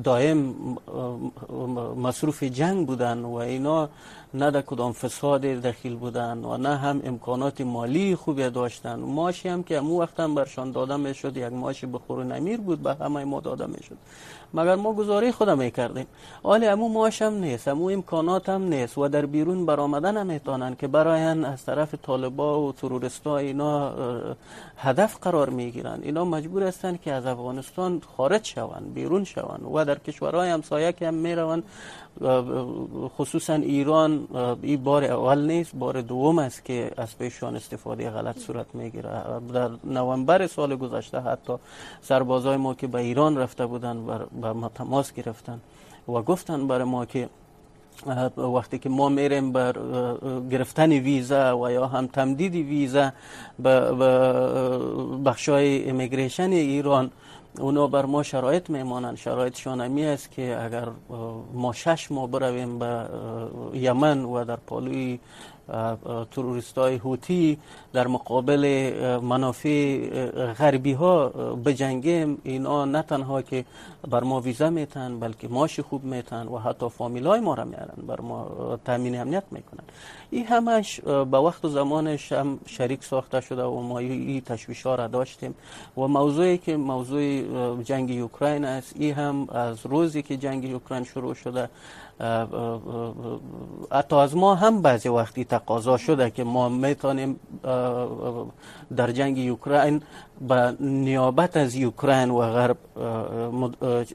دائم 0.04 0.56
مصروف 1.98 2.44
جنگ 2.44 2.88
بودن 2.88 3.20
و 3.24 3.34
اینا 3.34 3.90
نه 4.34 4.52
در 4.52 4.62
کدام 4.62 4.92
فساد 4.92 5.42
دخیل 5.42 5.96
بودن 5.96 6.46
و 6.46 6.58
نه 6.58 6.78
هم 6.78 7.02
امکانات 7.04 7.62
مالی 7.62 8.16
خوبی 8.16 8.50
داشتن. 8.50 9.00
ماشی 9.00 9.50
هم 9.50 9.64
که 9.64 9.78
امو 9.78 10.02
وقت 10.02 10.20
هم 10.20 10.36
برشان 10.36 10.72
داده 10.72 10.98
می‌شد 10.98 11.38
یک 11.38 11.54
ماشی 11.54 11.86
بخور 11.86 12.24
نمیر 12.24 12.62
بود 12.62 12.84
به 12.84 12.94
همه 12.94 13.26
ما 13.26 13.40
داده 13.40 13.66
می‌شد 13.66 13.98
مگر 14.54 14.76
ما 14.76 14.94
گزاره 14.94 15.32
خودم 15.32 15.58
می‌کردیم؟ 15.58 16.08
حالا 16.44 16.72
امو 16.72 16.88
ماش 16.90 17.22
هم 17.22 17.34
نیست 17.34 17.68
امو 17.68 17.90
امکانات 17.90 18.50
هم 18.50 18.64
نیست 18.64 18.98
و 18.98 19.08
در 19.08 19.26
بیرون 19.26 19.66
برآمدن 19.66 20.18
نمی‌تونن 20.18 20.76
که 20.76 20.88
براین 20.88 21.46
از 21.46 21.66
طرف 21.66 21.96
طالبا 21.96 22.62
و 22.62 22.72
تروریستا 22.72 23.38
اینا 23.38 23.94
هدف 24.78 25.18
قرار 25.22 25.50
می‌گیرن. 25.50 26.00
اینا 26.02 26.26
مجبور 26.26 26.64
هستن 26.64 26.98
که 27.04 27.14
از 27.14 27.26
افغانستان 27.26 27.83
خارج 28.18 28.46
شوند 28.46 28.94
بیرون 28.94 29.24
شوند 29.24 29.62
و 29.74 29.86
در 29.86 29.98
کشورهای 29.98 30.50
همسایه 30.50 30.92
که 30.92 31.08
هم 31.08 31.14
می‌روند 31.14 31.64
خصوصا 33.18 33.54
ایران 33.54 34.28
این 34.62 34.84
بار 34.84 35.04
اول 35.04 35.40
نیست 35.52 35.76
بار 35.76 36.02
دوم 36.02 36.40
است 36.40 36.66
که 36.66 36.92
از 36.98 37.18
پیشان 37.18 37.56
استفاده 37.56 38.10
غلط 38.10 38.38
صورت 38.40 38.66
می‌گیره. 38.74 39.10
در 39.54 39.70
نوامبر 39.84 40.48
سال 40.48 40.76
گذشته 40.76 41.20
حتی 41.20 41.54
سربازای 42.02 42.58
ما 42.58 42.74
که 42.74 42.88
به 42.88 43.00
ایران 43.00 43.38
رفته 43.38 43.66
بودن 43.66 44.06
به 44.42 44.54
ما 44.54 44.70
تماس 44.70 45.14
گرفتن 45.14 45.60
و 46.08 46.22
گفتن 46.22 46.68
برای 46.68 46.84
ما 46.84 47.06
که 47.06 47.30
وقتی 48.38 48.80
که 48.80 48.90
ما 48.90 49.10
میریم 49.10 49.52
بر 49.52 49.74
گرفتن 50.52 50.92
ویزا 50.92 51.58
و 51.58 51.72
یا 51.72 51.88
هم 51.88 52.08
تمدید 52.08 52.56
ویزا 52.56 53.12
به 53.60 53.92
بخشای 55.26 55.90
امیگریشن 55.90 56.52
ایران 56.52 57.12
اونا 57.60 57.88
بر 57.88 58.06
ما 58.06 58.24
شرایط 58.24 58.70
میمانند. 58.70 59.18
شرایطشان 59.18 59.82
همی 59.82 60.06
است 60.06 60.32
که 60.32 60.64
اگر 60.64 60.88
ما 61.54 61.74
شش 61.74 62.12
ماه 62.12 62.28
برویم 62.28 62.80
به 62.80 63.10
یمن 63.74 64.26
و 64.26 64.46
در 64.46 64.56
پالوی 64.56 65.20
تروریست 66.32 66.78
های 66.78 66.96
هوتی 66.96 67.58
در 67.94 68.08
مقابل 68.08 68.94
منافع 69.22 70.08
غربی 70.54 70.94
ها 70.94 71.30
بجنگیم. 71.66 72.38
اینا 72.44 72.86
نه 72.86 73.02
تنها 73.02 73.42
که 73.42 73.66
بر 74.10 74.24
ما 74.24 74.42
ویزا 74.42 74.70
میتن 74.70 75.20
بلکه 75.20 75.48
ماش 75.48 75.80
خوب 75.80 76.04
میتن 76.04 76.48
و 76.48 76.58
حتی 76.58 76.90
فامیل 76.90 77.28
های 77.28 77.40
ما 77.40 77.54
را 77.54 77.64
میارن 77.66 78.08
بر 78.08 78.22
ما 78.22 78.80
تامین 78.86 79.20
امنیت 79.20 79.44
می‌کنن. 79.52 79.84
این 80.32 80.46
همش 80.46 81.00
به 81.00 81.38
وقت 81.38 81.66
و 81.66 81.70
زمانش 81.70 82.32
هم 82.32 82.60
شریک 82.66 83.04
ساخته 83.04 83.42
شده 83.42 83.64
و 83.64 83.82
ما 83.82 84.00
این 84.00 84.42
تشویش 84.42 84.86
ها 84.86 84.96
را 84.96 85.08
داشتیم. 85.08 85.56
و 85.98 86.02
موضوعی 86.02 86.58
که 86.58 86.78
موضوع 86.78 87.44
جنگ 87.84 88.22
اوکراین 88.22 88.66
است 88.66 88.94
این 89.00 89.14
هم 89.14 89.48
از 89.50 89.86
روزی 89.86 90.22
که 90.22 90.38
جنگ 90.38 90.74
اوکراین 90.74 91.04
شروع 91.04 91.34
شده 91.34 91.70
حتی 93.92 94.16
از 94.16 94.36
ما 94.36 94.56
هم 94.56 94.82
بعضی 94.82 95.10
وقتی 95.10 95.46
تقاضا 95.46 95.98
شده 95.98 96.32
که 96.32 96.44
ما 96.44 96.70
می‌تونیم 96.70 97.40
در 98.96 99.12
جنگ 99.12 99.50
اوکراین 99.50 100.02
به 100.48 100.76
نیابت 100.80 101.58
از 101.58 101.76
اوکراین 101.76 102.30
و 102.30 102.40
غرب 102.40 102.78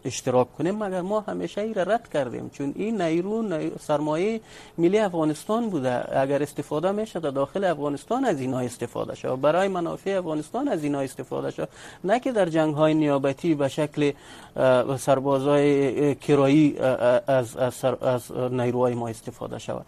اشتراک 0.04 0.56
کنیم 0.58 0.84
مگر 0.84 1.00
ما 1.00 1.20
همیشه 1.20 1.60
ای 1.60 1.74
را 1.74 1.82
رد 1.82 2.08
کردیم؟ 2.08 2.50
چون 2.52 2.72
این 2.76 3.02
نیرو 3.02 3.44
سرمایه 3.80 4.40
ملی 4.78 4.98
افغانستان 4.98 5.70
بوده. 5.70 6.18
اگر 6.20 6.42
استفاده 6.42 6.92
میشه 6.92 7.20
در 7.20 7.30
داخل 7.30 7.64
افغانستان 7.64 8.24
از 8.24 8.40
اینا 8.40 8.58
استفاده 8.58 9.14
شد 9.14 9.40
برای 9.40 9.68
منافع 9.68 10.10
افغانستان 10.18 10.68
از 10.68 10.84
اینا 10.84 11.00
استفاده 11.00 11.50
شد 11.50 11.68
نه 12.04 12.20
که 12.20 12.32
در 12.32 12.48
جنگ 12.48 12.74
های 12.74 12.94
نیابتی 12.94 13.54
به 13.54 13.68
شکل 13.68 14.12
سربازای 14.98 16.14
کرایی 16.14 16.78
از, 17.26 17.56
از, 17.56 17.84
از 17.84 18.32
نیروهای 18.32 18.94
ما 18.94 19.08
استفاده 19.08 19.58
شود. 19.58 19.86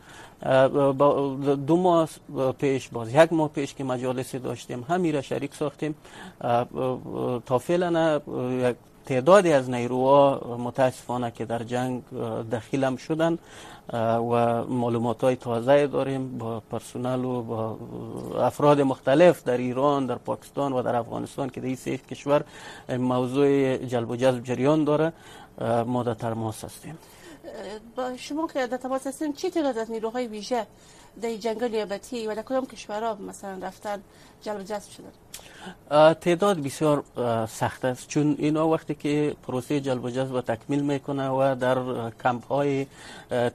دو 1.67 1.77
ماه 1.77 2.09
پیش 2.59 2.89
باز 2.89 3.15
یک 3.15 3.33
ماه 3.33 3.49
پیش 3.49 3.75
که 3.75 3.85
مجالسی 3.85 4.39
داشتیم 4.39 4.85
همیره 4.89 5.21
شریک 5.21 5.55
ساختیم. 5.55 5.95
تا 7.47 7.59
فعلا 7.59 8.21
یک 8.69 8.77
تعدادی 9.07 9.53
از 9.53 9.71
نیروها 9.71 10.57
متاسفانه 10.59 11.31
که 11.31 11.45
در 11.45 11.63
جنگ 11.63 12.03
دخیل 12.53 12.85
هم 12.85 12.97
شدن 12.97 13.39
و 13.93 14.65
معلومات 14.65 15.25
های 15.25 15.37
تازه 15.37 15.87
داریم 15.87 16.39
با 16.39 16.63
پرسنل 16.71 17.25
و 17.25 17.43
با 17.43 17.79
افراد 18.41 18.81
مختلف 18.81 19.45
در 19.45 19.57
ایران 19.57 20.07
در 20.07 20.15
پاکستان 20.15 20.73
و 20.73 20.83
در 20.83 20.97
افغانستان 20.97 21.51
که 21.51 21.61
در 21.61 21.67
این 21.67 21.77
سه 21.77 21.97
کشور 21.99 22.45
موضوع 22.89 23.77
جلب 23.77 24.11
و 24.11 24.17
جذب 24.17 24.45
جریان 24.45 24.85
داره. 24.85 25.13
ما 25.87 26.03
در 26.03 26.15
ترماس 26.15 26.65
هستیم. 26.65 26.99
با 27.97 28.17
شما 28.17 28.47
که 28.47 28.67
در 28.67 28.77
تماس 28.77 29.07
هستیم 29.07 29.33
چی 29.33 29.51
تعداد 29.51 29.79
از 29.79 29.91
نیروهای 29.91 30.27
ویژه 30.27 30.67
در 31.23 31.37
جنگ 31.37 31.65
نیابتی 31.65 32.27
و 32.27 32.35
در 32.35 32.43
کدام 32.43 32.67
کشورها 32.67 33.15
مثلا 33.15 33.59
رفتن 33.63 34.03
جلب 34.43 34.63
جذب 34.63 34.91
شدن؟ 34.91 35.13
تعداد 36.15 36.61
بسیار 36.61 37.05
سخت 37.47 37.85
است. 37.85 38.09
چون 38.09 38.37
اینا 38.39 38.69
وقتی 38.69 38.95
که 38.95 39.37
پروسه 39.43 39.81
جلب 39.81 40.05
و 40.05 40.11
جذب 40.11 40.41
تکمیل 40.41 40.81
می‌کنه 40.81 41.29
و 41.29 41.57
در 41.61 41.79
کمپ 42.23 42.47
های 42.47 42.87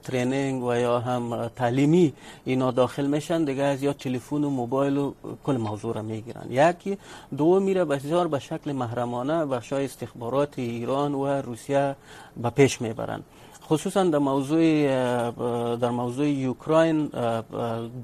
ترینینگ 0.04 0.64
و 0.64 0.76
یا 0.76 1.00
هم 1.00 1.48
تعلیمی 1.48 2.14
اینا 2.46 2.72
داخل 2.72 3.06
میشن 3.06 3.44
دیگه 3.44 3.64
از 3.64 3.84
یا 3.84 3.94
تلفن 3.94 4.44
و 4.44 4.50
موبایل 4.50 4.98
و 4.98 5.14
کل 5.46 5.58
موضوع 5.58 5.96
را 5.96 6.02
می‌گیرن. 6.02 6.46
یکی 6.50 6.98
دو 7.38 7.60
میره 7.60 7.86
بسیار 7.86 8.28
به 8.28 8.40
شکل 8.40 8.72
محرمانه 8.72 9.46
بخشای 9.46 9.86
استخبارات 9.86 10.60
ایران 10.60 11.14
و 11.14 11.28
روسیه 11.28 11.96
به 12.38 12.50
پیش 12.50 12.82
می‌برن. 12.82 13.24
خصوصا 13.70 14.04
در 14.04 14.18
موضوع 14.18 14.88
در 15.76 15.90
موضوع 15.90 16.28
اوکراین 16.48 17.06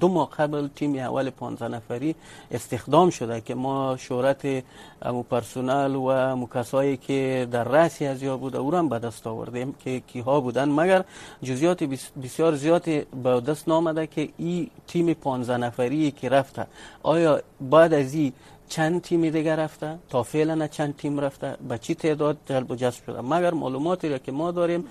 دو 0.00 0.08
ماه 0.08 0.30
قبل 0.30 0.68
تیم 0.76 0.94
اول 0.94 1.30
15 1.30 1.68
نفری 1.68 2.14
استخدام 2.50 3.10
شده 3.10 3.40
که 3.40 3.54
ما 3.54 3.96
شهرت 3.96 4.64
مو 5.04 5.22
پرسونل 5.22 5.94
و 5.94 6.36
مکسایی 6.36 6.96
که 6.96 7.48
در 7.50 7.64
رأسی 7.64 8.06
از 8.06 8.22
یا 8.22 8.36
بود 8.36 8.56
او 8.56 8.70
را 8.70 8.82
به 8.82 8.98
دست 8.98 9.26
آوردیم 9.26 9.74
که 9.84 10.00
کیها 10.00 10.40
بودن. 10.40 10.68
مگر 10.68 11.04
جزئیات 11.42 11.84
بسیار 12.22 12.54
زیاد 12.54 12.84
به 13.22 13.40
دست 13.40 13.68
نامده 13.68 14.06
که 14.06 14.28
این 14.36 14.70
تیم 14.86 15.14
15 15.14 15.56
نفری 15.56 16.10
که 16.10 16.28
رفته 16.28 16.66
آیا 17.02 17.40
بعد 17.60 17.94
از 17.94 18.14
این 18.14 18.32
چند 18.72 19.02
تیم 19.02 19.30
دیگر 19.30 19.56
رفته؟ 19.56 19.98
تا 20.08 20.22
فعلا 20.22 20.66
چند 20.66 20.96
تیم 20.96 21.20
رفته. 21.20 21.56
به 21.68 21.78
چی 21.78 21.94
تعداد 21.94 22.36
جلب 22.46 22.70
و 22.70 22.74
جذب 22.76 23.04
شده؟ 23.06 23.20
مگر 23.20 23.54
معلوماتی 23.54 24.08
را 24.08 24.18
که 24.18 24.32
ما 24.32 24.50
داریم 24.50 24.88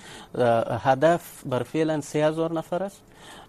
هدف 0.86 1.44
بر 1.46 1.64
فعلا 1.64 2.02
3000 2.02 2.54
نفر 2.54 2.84
است؟ 2.84 3.02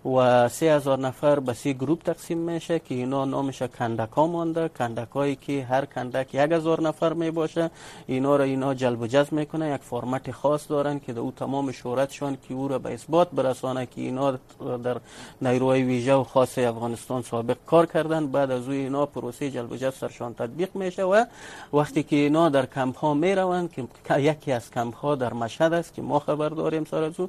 و 0.04 0.48
سه 0.48 0.66
هزار 0.66 0.98
نفر 0.98 1.40
به 1.40 1.52
سی 1.52 1.74
گروپ 1.74 2.02
تقسیم 2.02 2.38
میشه 2.38 2.78
که 2.78 2.94
اینا 2.94 3.24
نامش 3.24 3.62
کندک 3.62 4.12
ها 4.12 4.26
مانده. 4.26 4.68
کندک 4.68 5.08
هایی 5.08 5.36
که 5.36 5.64
هر 5.64 5.84
کندک 5.84 6.34
یک 6.34 6.52
هزار 6.52 6.80
نفر 6.80 7.12
می 7.12 7.30
باشه. 7.30 7.70
اینا 8.06 8.36
را 8.36 8.44
اینا 8.44 8.74
جلب 8.74 9.00
و 9.00 9.06
جذب 9.06 9.32
می‌کنه. 9.32 9.74
یک 9.74 9.80
فرمت 9.80 10.30
خاص 10.30 10.70
دارن 10.70 10.98
که 10.98 11.18
او 11.18 11.32
تمام 11.36 11.72
شهرتشان 11.72 12.36
که 12.48 12.54
او 12.54 12.68
را 12.68 12.78
به 12.78 12.94
اثبات 12.94 13.30
برسانه 13.30 13.86
که 13.86 14.00
اینا 14.00 14.38
در 14.84 14.96
نیروهای 15.42 15.82
ویژه 15.82 16.14
و 16.14 16.24
خاص 16.24 16.58
افغانستان 16.58 17.22
سابق 17.22 17.56
کار 17.66 17.86
کردن. 17.86 18.26
بعد 18.26 18.50
از 18.50 18.66
او 18.66 18.72
اینا 18.72 19.06
پروسه 19.06 19.50
جلب 19.50 19.72
و 19.72 19.76
جذب 19.76 19.94
سرشان 19.94 20.34
تطبیق 20.34 20.76
میشه 20.76 21.02
و 21.02 21.24
وقتی 21.72 22.02
که 22.02 22.16
اینا 22.16 22.48
در 22.48 22.66
کمپ 22.66 22.96
ها 22.98 23.14
می 23.14 23.34
روند 23.34 23.72
که 23.72 24.18
یکی 24.18 24.52
از 24.52 24.70
کمپ 24.70 24.94
ها 24.94 25.14
در 25.14 25.32
مشهد 25.34 25.72
است 25.72 25.94
که 25.94 26.02
ما 26.02 26.18
خبر 26.18 26.48
داریم 26.48 26.84
سر 26.84 27.02
از 27.02 27.20
او 27.20 27.28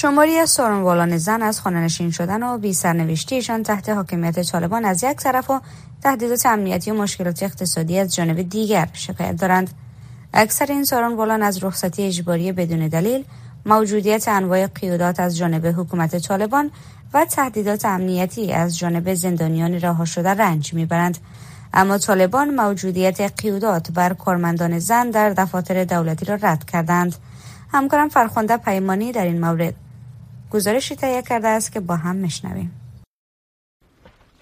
شماری 0.00 0.36
از 0.38 0.50
سارنوالان 0.50 1.18
زن 1.18 1.42
از 1.42 1.60
خانهنشین 1.60 2.10
شدن 2.10 2.42
و 2.42 2.58
بی 2.58 2.72
سرنوشتیشان 2.72 3.62
تحت 3.62 3.88
حاکمیت 3.88 4.42
طالبان 4.42 4.84
از 4.84 5.04
یک 5.04 5.16
طرف 5.16 5.50
و 5.50 5.60
تهدیدات 6.02 6.46
امنیتی 6.46 6.90
و 6.90 6.94
مشکلات 6.94 7.42
اقتصادی 7.42 7.98
از 7.98 8.14
جانب 8.14 8.42
دیگر 8.42 8.88
شکایت 8.92 9.36
دارند. 9.36 9.70
اکثر 10.34 10.66
این 10.68 10.84
سارنوالان 10.84 11.42
از 11.42 11.64
رخصتی 11.64 12.02
اجباری 12.02 12.52
بدون 12.52 12.88
دلیل 12.88 13.24
موجودیت 13.66 14.28
انواع 14.28 14.66
قیودات 14.66 15.20
از 15.20 15.38
جانب 15.38 15.66
حکومت 15.66 16.16
طالبان 16.18 16.70
و 17.14 17.24
تهدیدات 17.24 17.84
امنیتی 17.84 18.52
از 18.52 18.78
جانب 18.78 19.14
زندانیان 19.14 19.74
رها 19.80 20.04
شده 20.04 20.28
رنج 20.28 20.74
می‌برند. 20.74 21.18
اما 21.74 21.98
طالبان 21.98 22.54
موجودیت 22.54 23.20
قیودات 23.42 23.90
بر 23.90 24.12
کارمندان 24.12 24.78
زن 24.78 25.10
در 25.10 25.30
دفاتر 25.30 25.84
دولتی 25.84 26.24
را 26.24 26.34
رد 26.34 26.64
کردند. 26.64 27.16
همکارم 27.72 28.08
فرخنده 28.08 28.56
پیمانی 28.56 29.12
در 29.12 29.24
این 29.24 29.40
مورد 29.40 29.74
گزارشی 30.50 30.96
تهیه 30.96 31.22
کرده 31.22 31.48
است 31.48 31.72
که 31.72 31.80
با 31.80 31.96
هم 31.96 32.16
میشنویم 32.16 32.80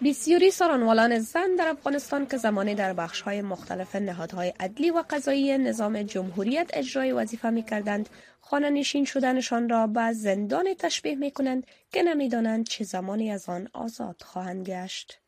بسیاری 0.04 0.50
سرانوالان 0.50 1.18
زن 1.18 1.56
در 1.58 1.68
افغانستان 1.68 2.26
که 2.26 2.36
زمانی 2.36 2.74
در 2.74 2.92
بخش 2.92 3.20
های 3.20 3.42
مختلف 3.42 3.96
نهادهای 3.96 4.52
عدلی 4.60 4.90
و 4.90 5.04
قضایی 5.10 5.58
نظام 5.58 6.02
جمهوریت 6.02 6.70
اجرای 6.72 7.12
وظیفه 7.12 7.50
می 7.50 7.62
کردند 7.62 8.08
خانه 8.40 8.70
نشین 8.70 9.04
شدنشان 9.04 9.68
را 9.68 9.86
به 9.86 10.12
زندان 10.12 10.74
تشبیه 10.78 11.14
می 11.14 11.30
کنند 11.30 11.66
که 11.92 12.02
نمی‌دانند 12.02 12.66
چه 12.66 12.84
زمانی 12.84 13.30
از 13.30 13.48
آن 13.48 13.68
آزاد 13.72 14.22
خواهند 14.24 14.68
گشت. 14.68 15.18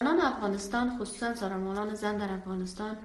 زنان 0.00 0.20
افغانستان 0.20 0.98
خصوصا 0.98 1.34
سرانوالان 1.34 1.94
زن 1.94 2.16
در 2.16 2.32
افغانستان 2.32 2.96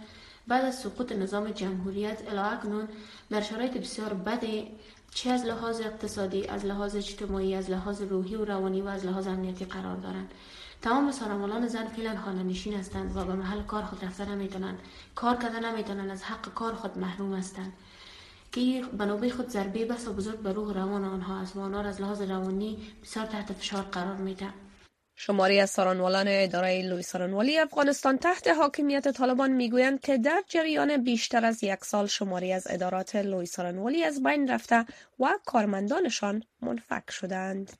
بعد 0.47 0.65
از 0.65 0.79
سقوط 0.79 1.11
نظام 1.11 1.51
جمهوریت 1.51 2.17
اکنون 2.33 2.87
در 3.29 3.41
شرایط 3.41 3.77
بسیار 3.77 4.13
بدی 4.13 4.71
چه 5.13 5.29
از 5.29 5.45
لحاظ 5.45 5.81
اقتصادی 5.81 6.47
از 6.47 6.65
لحاظ 6.65 6.95
اجتماعی 6.95 7.55
از 7.55 7.69
لحاظ 7.69 8.01
روحی 8.01 8.35
و 8.35 8.45
روانی 8.45 8.81
و 8.81 8.87
از 8.87 9.05
لحاظ 9.05 9.27
امنیتی 9.27 9.65
قرار 9.65 9.95
دارند 9.95 10.31
تمام 10.81 11.11
سرمالان 11.11 11.67
زن 11.67 11.87
فعلا 11.87 12.21
خانه 12.21 12.43
نشین 12.43 12.73
هستند 12.73 13.17
و 13.17 13.25
به 13.25 13.33
محل 13.33 13.61
کار 13.61 13.83
خود 13.83 14.05
رفته 14.05 14.25
نمی‌تونند 14.25 14.79
کار 15.15 15.35
کرده 15.35 15.59
نمی‌تونند 15.59 16.11
از 16.11 16.23
حق 16.23 16.53
کار 16.53 16.73
خود 16.73 16.97
محروم 16.97 17.33
هستند. 17.33 17.73
که 18.51 18.83
به 18.97 19.05
نوبه 19.05 19.29
خود 19.29 19.49
ضربه 19.49 19.85
بس 19.85 20.07
و 20.07 20.13
بزرگ 20.13 20.39
به 20.39 20.53
روح 20.53 20.73
روان 20.73 21.03
آنها 21.03 21.39
است 21.39 21.55
و 21.55 21.59
آنها 21.59 21.81
از 21.81 22.01
لحاظ 22.01 22.21
روانی 22.21 22.77
بسیار 23.03 23.25
تحت 23.25 23.53
فشار 23.53 23.81
قرار 23.81 24.15
میده 24.15 24.47
شماری 25.23 25.59
از 25.59 25.69
سارانوالان 25.69 26.25
اداره 26.27 26.81
لوی 26.81 27.01
سارانوالی 27.01 27.59
افغانستان 27.59 28.17
تحت 28.17 28.47
حاکمیت 28.47 29.07
طالبان 29.07 29.51
می‌گویند 29.51 29.99
که 29.99 30.17
در 30.17 30.43
جریان 30.47 31.03
بیشتر 31.03 31.45
از 31.45 31.63
یک 31.63 31.85
سال 31.85 32.07
شماری 32.07 32.53
از 32.53 32.67
ادارات 32.69 33.15
لوی 33.15 33.45
سارانوالی 33.45 34.03
از 34.03 34.23
بین 34.23 34.47
رفته 34.47 34.85
و 35.19 35.39
کارمندانشان 35.45 36.43
منفک 36.61 37.11
شدند. 37.11 37.71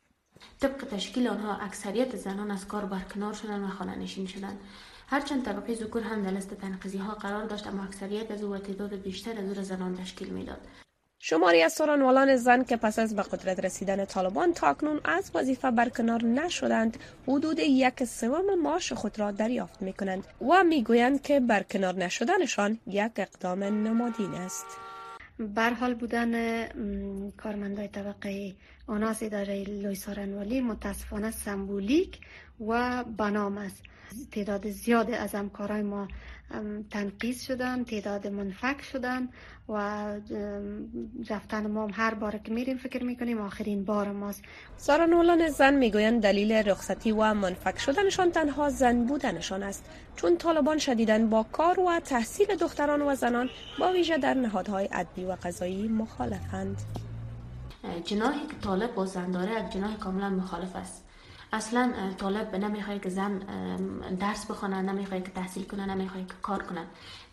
طبق 0.59 0.85
تشکیل 0.91 1.27
آنها 1.27 1.57
اکثریت 1.57 2.15
زنان 2.15 2.51
از 2.51 2.67
کار 2.67 2.85
برکنار 2.85 3.33
شدند 3.33 3.63
و 3.63 3.67
خانه 3.67 3.95
نشین 3.95 4.27
شدند. 4.27 4.59
هرچند 5.07 5.45
طبقه 5.45 5.75
ذکور 5.75 6.01
هم 6.01 6.23
در 6.23 6.31
لست 6.31 6.53
ها 6.95 7.13
قرار 7.13 7.45
داشت 7.45 7.67
اما 7.67 7.83
اکثریت 7.83 8.31
از 8.31 8.43
او 8.43 8.57
تعداد 8.57 8.95
بیشتر 8.95 9.31
از 9.31 9.57
او 9.57 9.63
زنان 9.63 9.97
تشکیل 9.97 10.29
می‌داد. 10.29 10.67
شماری 11.23 11.61
از 11.61 11.73
سرانوالان 11.73 12.35
زن 12.35 12.63
که 12.63 12.77
پس 12.77 12.99
از 12.99 13.15
به 13.15 13.21
قدرت 13.21 13.59
رسیدن 13.59 14.05
طالبان 14.05 14.53
تاکنون 14.53 15.01
از 15.03 15.31
وظیفه 15.33 15.71
برکنار 15.71 16.23
نشدند 16.23 16.97
حدود 17.27 17.59
یک 17.59 18.03
سوم 18.03 18.59
معاش 18.63 18.93
خود 18.93 19.19
را 19.19 19.31
دریافت 19.31 19.81
می 19.81 19.93
کنند 19.93 20.23
و 20.41 20.63
می 20.63 20.83
گویند 20.83 21.21
که 21.21 21.39
برکنار 21.39 21.95
نشدنشان 21.95 22.77
یک 22.87 23.11
اقدام 23.15 23.63
نمادین 23.63 24.33
است. 24.33 24.65
برحال 25.39 25.93
بودن 25.93 26.65
کارمندای 27.37 27.87
طبقه 27.87 28.55
آناس 28.87 29.23
اداره 29.23 29.63
لوی 29.63 29.95
سارنوالی 29.95 30.61
متاسفانه 30.61 31.31
سمبولیک 31.31 32.19
و 32.67 33.03
بنام 33.03 33.57
است. 33.57 33.83
تعداد 34.31 34.69
زیاد 34.69 35.11
از 35.11 35.35
همکارای 35.35 35.81
ما 35.81 36.07
تنقیص 36.89 37.47
شدن 37.47 37.83
تعداد 37.83 38.27
منفک 38.27 38.81
شدن 38.81 39.29
و 39.69 40.05
رفتن 41.29 41.67
ما 41.67 41.87
هر 41.87 42.13
بار 42.13 42.37
که 42.37 42.53
میریم 42.53 42.77
فکر 42.77 43.03
می‌کنیم 43.03 43.41
آخرین 43.41 43.85
بار 43.85 44.11
ماست. 44.11 44.43
سارانولان 44.77 45.49
زن 45.49 45.73
می‌گویند 45.73 46.21
دلیل 46.21 46.51
رخصتی 46.51 47.11
و 47.11 47.33
منفک 47.33 47.79
شدنشان 47.79 48.31
تنها 48.31 48.69
زن 48.69 49.03
بودنشان 49.03 49.63
است. 49.63 49.85
چون 50.15 50.37
طالبان 50.37 50.77
شدیدن 50.77 51.29
با 51.29 51.43
کار 51.43 51.79
و 51.79 51.99
تحصیل 51.99 52.55
دختران 52.55 53.01
و 53.01 53.15
زنان 53.15 53.49
با 53.79 53.91
ویژه 53.91 54.17
در 54.17 54.33
نهادهای 54.33 54.85
عدلی 54.85 55.25
و 55.25 55.35
قضایی 55.43 55.87
مخالفند. 55.87 56.81
جناحی 58.05 58.47
که 58.47 58.55
طالب 58.61 58.95
با 58.95 59.05
زن 59.05 59.31
داره 59.31 59.69
جناح 59.69 59.97
کاملا 59.97 60.29
مخالف 60.29 60.75
است. 60.75 61.05
اصلا 61.53 61.93
طالب 62.17 62.55
نمی‌خواد 62.55 63.01
که 63.01 63.09
زن 63.09 63.39
درس 64.19 64.45
بخونه 64.45 64.81
نمی‌خواد 64.81 65.23
که 65.23 65.31
تحصیل 65.31 65.63
کنه 65.63 65.85
نمی‌خواد 65.85 66.27
که 66.27 66.33
کار 66.41 66.63
کنه. 66.63 66.81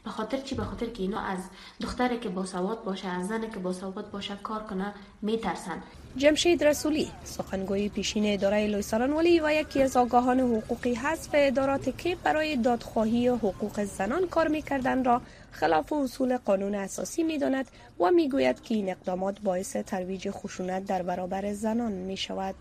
به 0.04 0.10
خاطر 0.10 0.36
چی؟ 0.36 0.54
به 0.54 0.64
خاطر 0.64 0.86
که 0.86 1.02
اینا 1.02 1.20
از 1.20 1.38
دختری 1.80 2.18
که 2.18 2.28
با 2.28 2.46
سواد 2.46 2.84
باشه 2.84 3.08
از 3.08 3.28
زنی 3.28 3.50
که 3.50 3.58
با 3.58 3.72
سواد 3.72 4.10
باشه 4.10 4.36
کار 4.42 4.62
کنه 4.62 4.94
میترسن. 5.22 5.82
جمشید 6.16 6.64
رسولی 6.64 7.10
سخنگوی 7.24 7.88
پیشین 7.88 8.34
اداره 8.34 8.66
لویساران 8.66 9.12
ولی 9.12 9.40
و 9.40 9.52
یکی 9.52 9.82
از 9.82 9.96
آگاهان 9.96 10.40
حقوقی 10.40 10.94
حذف 10.94 11.30
ادارات 11.34 11.98
که 11.98 12.16
برای 12.24 12.56
دادخواهی 12.56 13.28
حقوق 13.28 13.84
زنان 13.84 14.26
کار 14.26 14.48
می‌کردن 14.48 15.04
را 15.04 15.22
خلاف 15.50 15.92
اصول 15.92 16.36
قانون 16.36 16.74
اساسی 16.74 17.22
می‌داند 17.22 17.68
و 18.00 18.10
می‌گوید 18.10 18.62
که 18.62 18.74
این 18.74 18.90
اقدامات 18.90 19.40
باعث 19.40 19.76
ترویج 19.76 20.30
خشونت 20.30 20.84
در 20.84 21.02
برابر 21.02 21.52
زنان 21.52 21.92
می 21.92 22.16
شود. 22.16 22.54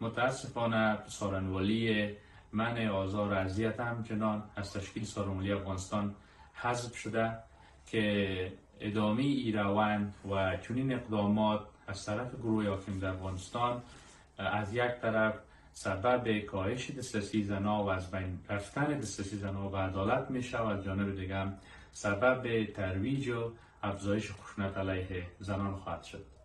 متاسفانه 0.00 0.98
سارنوالی 1.06 2.10
من 2.52 2.86
آزار 2.88 3.32
و 3.32 3.34
اذیت 3.34 3.80
همچنان 3.80 4.42
از 4.56 4.72
تشکیل 4.72 5.04
سارنوالی 5.04 5.52
افغانستان 5.52 6.14
حذف 6.54 6.96
شده 6.96 7.38
که 7.86 8.52
ادامه 8.80 9.22
ای 9.22 9.52
روند 9.52 10.14
و 10.30 10.56
چنین 10.56 10.92
اقدامات 10.92 11.60
از 11.86 12.06
طرف 12.06 12.34
گروه 12.34 12.68
حاکم 12.68 12.98
در 12.98 13.08
افغانستان 13.08 13.82
از 14.38 14.74
یک 14.74 14.90
طرف 15.02 15.34
سبب 15.72 16.38
کاهش 16.38 16.90
دسترسی 16.90 17.42
زنا 17.44 17.84
و 17.84 17.90
از 17.90 18.10
بین 18.10 18.38
رفتن 18.48 18.98
دسترسی 18.98 19.36
زنا 19.36 19.70
و 19.70 19.76
عدالت 19.76 20.30
می 20.30 20.42
شود. 20.42 20.84
جانب 20.84 21.16
دیگه 21.16 21.52
سبب 21.92 22.64
ترویج 22.64 23.28
و 23.28 23.52
افزایش 23.82 24.32
خشونت 24.32 24.78
علیه 24.78 25.26
زنان 25.40 25.76
خواهد 25.76 26.02
شد. 26.02 26.37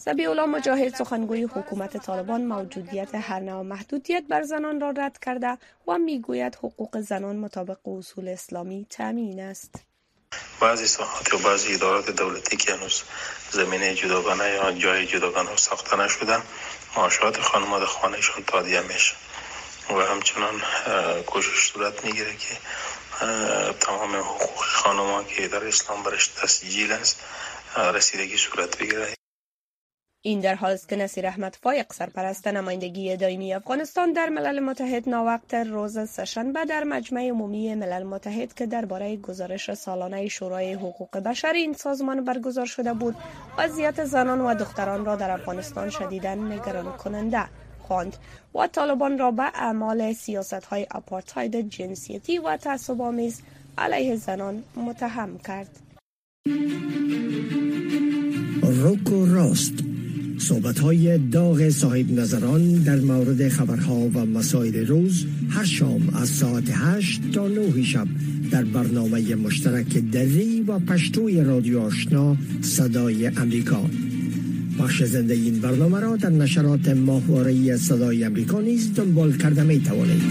سبی 0.00 0.24
اولا 0.24 0.46
مجاهد 0.46 0.94
سخنگوی 0.94 1.42
حکومت 1.42 1.96
طالبان 1.96 2.44
موجودیت 2.44 3.14
هر 3.14 3.40
نوع 3.40 3.62
محدودیت 3.62 4.24
بر 4.28 4.42
زنان 4.42 4.80
را 4.80 4.90
رد 4.90 5.18
کرده 5.18 5.58
و 5.86 5.98
می‌گوید 5.98 6.54
حقوق 6.54 7.00
زنان 7.00 7.36
مطابق 7.36 7.88
اصول 7.88 8.28
اسلامی 8.28 8.86
تامین 8.90 9.40
است. 9.40 9.74
بعضی 10.60 10.86
ساحات 10.86 11.34
و 11.34 11.38
بعضی 11.38 11.74
ادارات 11.74 12.10
دولتی 12.10 12.56
که 12.56 12.72
هنوز 12.72 13.02
زمینه 13.50 13.94
جداگانه 13.94 14.50
یا 14.50 14.72
جای 14.72 15.06
جداگانه 15.06 15.56
ساخته 15.56 15.96
نشدن 15.96 16.42
معاشات 16.96 17.40
خانماد 17.40 17.84
خانهشان 17.84 18.44
تادیه 18.44 18.80
میشه 18.80 19.14
و 19.90 19.94
همچنان 19.94 20.62
کوشش 21.26 21.72
صورت 21.72 22.04
می‌گیره 22.04 22.36
که 22.36 22.56
تمام 23.80 24.16
حقوق 24.16 24.64
خانم 24.64 25.24
که 25.24 25.48
در 25.48 25.66
اسلام 25.66 26.02
برش 26.02 26.26
تسجیل 26.26 26.92
است 26.92 27.20
رسیدگی 27.76 28.36
صورت 28.36 28.78
بگیره 28.78 29.17
این 30.22 30.40
در 30.40 30.54
حال 30.54 30.72
است 30.72 30.88
که 30.88 30.96
نصیر 30.96 31.26
احمد 31.26 31.56
فایق 31.62 31.92
سرپرست 31.92 32.48
نمایندگی 32.48 33.16
دائمی 33.16 33.54
افغانستان 33.54 34.12
در 34.12 34.28
ملل 34.28 34.60
متحد 34.60 35.08
ناوقت 35.08 35.54
روز 35.54 36.08
سهشنبه 36.08 36.64
در 36.64 36.84
مجمع 36.84 37.28
عمومی 37.28 37.74
ملل 37.74 38.02
متحد 38.02 38.54
که 38.54 38.66
درباره 38.66 39.16
گزارش 39.16 39.74
سالانه 39.74 40.28
شورای 40.28 40.72
حقوق 40.72 41.18
بشر 41.18 41.52
این 41.52 41.72
سازمان 41.72 42.24
برگزار 42.24 42.66
شده 42.66 42.92
بود 42.92 43.16
وضعیت 43.58 44.04
زنان 44.04 44.40
و 44.40 44.54
دختران 44.54 45.04
را 45.04 45.16
در 45.16 45.30
افغانستان 45.30 45.90
شدیدا 45.90 46.34
نگران 46.34 46.96
کننده 46.96 47.44
خواند 47.82 48.16
و 48.54 48.66
طالبان 48.66 49.18
را 49.18 49.30
به 49.30 49.42
اعمال 49.42 50.12
سیاست 50.12 50.64
های 50.64 50.86
اپارتاید 50.90 51.68
جنسیتی 51.68 52.38
و 52.38 52.56
تعصب 52.56 53.00
آمیز 53.00 53.42
علیه 53.78 54.16
زنان 54.16 54.62
متهم 54.76 55.38
کرد. 55.38 55.78
روکو 58.62 59.26
راست 59.26 59.87
صحبت 60.38 60.78
های 60.78 61.18
داغ 61.18 61.68
صاحب 61.68 62.12
نظران 62.12 62.72
در 62.72 63.00
مورد 63.00 63.48
خبرها 63.48 63.94
و 63.94 64.26
مسائل 64.26 64.86
روز 64.86 65.26
هر 65.50 65.64
شام 65.64 66.08
از 66.14 66.28
ساعت 66.28 66.64
8 66.70 67.20
تا 67.32 67.48
9 67.48 67.82
شب 67.82 68.06
در 68.50 68.64
برنامه 68.64 69.34
مشترک 69.34 69.98
دری 70.12 70.60
و 70.60 70.78
پشتوی 70.78 71.44
رادیو 71.44 71.78
آشنا 71.78 72.36
صدای 72.60 73.26
امریکا. 73.26 73.84
بخش 74.78 75.02
زنده 75.02 75.34
این 75.34 75.58
برنامه 75.60 76.00
را 76.00 76.16
در 76.16 76.30
نشرات 76.30 76.88
ماهواره 76.88 77.76
صدای 77.76 78.24
امریکا 78.24 78.60
نیز 78.60 78.94
دنبال 78.94 79.36
کرده 79.36 79.62
می 79.62 79.80
توانید 79.80 80.22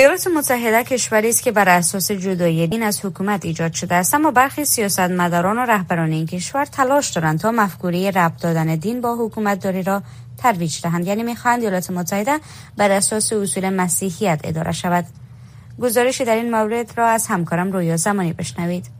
ایالات 0.00 0.26
متحده 0.26 0.84
کشوری 0.84 1.28
است 1.28 1.42
که 1.42 1.52
بر 1.52 1.68
اساس 1.68 2.10
جدایی 2.10 2.66
دین 2.66 2.82
از 2.82 3.04
حکومت 3.04 3.44
ایجاد 3.44 3.72
شده 3.72 3.94
است 3.94 4.14
اما 4.14 4.30
برخی 4.30 4.64
سیاستمداران 4.64 5.58
و 5.58 5.60
رهبران 5.60 6.12
این 6.12 6.26
کشور 6.26 6.64
تلاش 6.64 7.10
دارند 7.10 7.38
تا 7.38 7.50
مفکوره 7.50 8.10
ربط 8.10 8.42
دادن 8.42 8.74
دین 8.76 9.00
با 9.00 9.16
حکومت 9.16 9.62
داری 9.62 9.82
را 9.82 10.02
ترویج 10.38 10.82
دهند. 10.82 11.06
یعنی 11.06 11.22
می‌خواهند 11.22 11.60
ایالات 11.60 11.90
متحده 11.90 12.38
بر 12.76 12.90
اساس 12.90 13.32
اصول 13.32 13.68
مسیحیت 13.68 14.40
اداره 14.44 14.72
شود. 14.72 15.04
گزارشی 15.80 16.24
در 16.24 16.36
این 16.36 16.50
مورد 16.50 16.98
را 16.98 17.08
از 17.08 17.26
همکارم 17.26 17.72
رویا 17.72 17.96
زمانی 17.96 18.32
بشنوید. 18.32 18.99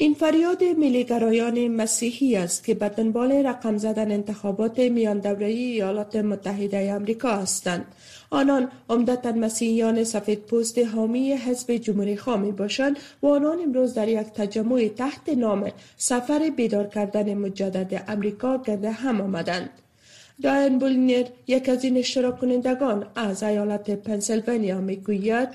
این 0.00 0.14
فریاد 0.14 0.64
ملیگرایان 0.64 1.68
مسیحی 1.68 2.36
است 2.36 2.64
که 2.64 2.74
به 2.74 2.88
دنبال 2.88 3.32
رقم 3.32 3.76
زدن 3.78 4.12
انتخابات 4.12 4.78
میان 4.78 5.18
دوره 5.18 5.46
ایالات 5.46 6.16
متحده 6.16 6.94
آمریکا 6.94 7.36
هستند. 7.36 7.84
آنان 8.30 8.70
عمدتا 8.90 9.32
مسیحیان 9.32 10.04
سفید 10.04 10.38
پوست 10.38 10.78
حامی 10.78 11.32
حزب 11.32 11.72
جمهوری 11.72 12.16
خواه 12.16 12.40
می 12.40 12.52
باشند 12.52 12.96
و 13.22 13.26
آنان 13.26 13.60
امروز 13.60 13.94
در 13.94 14.08
یک 14.08 14.26
تجمع 14.26 14.88
تحت 14.88 15.28
نام 15.28 15.70
سفر 15.96 16.50
بیدار 16.56 16.86
کردن 16.86 17.34
مجدد 17.34 18.04
امریکا 18.08 18.62
گرد 18.66 18.84
هم 18.84 19.20
آمدند. 19.20 19.70
داین 20.42 20.78
بولینر 20.78 21.24
یک 21.46 21.68
از 21.68 21.84
این 21.84 21.96
اشتراک 21.96 22.40
کنندگان 22.40 23.06
از 23.14 23.42
ایالت 23.42 23.90
پنسیلوانیا 23.90 24.78
می 24.78 24.96
گوید 24.96 25.48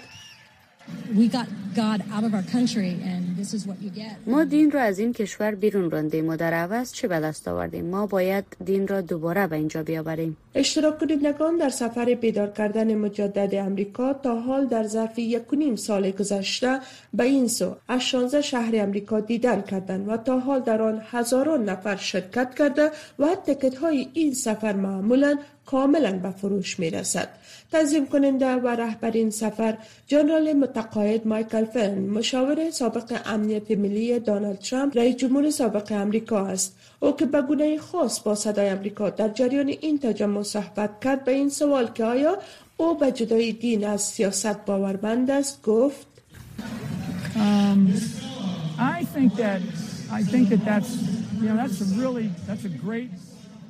ما 4.25 4.43
دین 4.43 4.71
را 4.71 4.81
از 4.81 4.99
این 4.99 5.13
کشور 5.13 5.55
بیرون 5.55 5.91
راندیم 5.91 6.29
و 6.29 6.35
در 6.35 6.53
عوض 6.53 6.93
چه 6.93 7.07
به 7.07 7.19
دست 7.19 7.47
آوردیم؟ 7.47 7.85
ما 7.85 8.07
باید 8.07 8.45
دین 8.65 8.87
را 8.87 9.01
دوباره 9.01 9.47
به 9.47 9.55
اینجا 9.55 9.83
بیاوریم. 9.83 10.37
اشتراک 10.55 10.99
کنندگان 10.99 11.57
در 11.57 11.69
سفر 11.69 12.05
بیدار 12.05 12.51
کردن 12.51 12.95
مجدد 12.95 13.55
امریکا 13.55 14.13
تا 14.13 14.41
حال 14.41 14.65
در 14.65 14.83
ظرف 14.83 15.19
یک 15.19 15.53
و 15.53 15.55
نیم 15.55 15.75
سال 15.75 16.11
گذشته 16.11 16.79
به 17.13 17.23
این 17.23 17.47
سو 17.47 17.75
از 17.87 18.01
16 18.01 18.41
شهر 18.41 18.71
امریکا 18.75 19.19
دیدن 19.19 19.61
کردند 19.61 20.09
و 20.09 20.17
تا 20.17 20.39
حال 20.39 20.59
در 20.59 20.81
آن 20.81 21.01
هزاران 21.11 21.69
نفر 21.69 21.95
شرکت 21.95 22.55
کرده 22.55 22.91
و 23.19 23.35
تکت 23.45 23.75
های 23.75 24.07
این 24.13 24.33
سفر 24.33 24.73
معمولا 24.73 25.37
کاملا 25.65 26.11
به 26.11 26.29
فروش 26.29 26.79
می 26.79 26.89
رسد. 26.89 27.29
تنظیم 27.71 28.05
کننده 28.05 28.55
و 28.55 28.67
رهبر 28.67 29.11
این 29.11 29.29
سفر 29.29 29.77
جنرال 30.07 30.53
متقاعد 30.53 31.27
مایکل 31.27 31.65
فن 31.65 31.99
مشاور 31.99 32.71
سابق 32.71 33.21
امنیت 33.25 33.71
ملی 33.71 34.19
دونالد 34.19 34.59
ترامپ 34.59 34.97
رئیس 34.97 35.15
جمهور 35.15 35.49
سابق 35.49 35.91
امریکا 35.91 36.47
است 36.47 36.75
او 36.99 37.15
که 37.15 37.25
به 37.25 37.41
گونه 37.41 37.77
خاص 37.77 38.19
با 38.19 38.35
صدای 38.35 38.69
امریکا 38.69 39.09
در 39.09 39.29
جریان 39.29 39.67
این 39.67 39.99
تجمع 39.99 40.43
صحبت 40.43 40.89
کرد 41.03 41.23
به 41.23 41.31
این 41.31 41.49
سوال 41.49 41.87
که 41.93 42.03
آیا 42.03 42.37
او 42.77 42.97
به 42.97 43.11
جدای 43.11 43.51
دین 43.51 43.85
از 43.85 44.01
سیاست 44.01 44.65
باورمند 44.65 45.31
است 45.31 45.61
گفت 45.63 46.07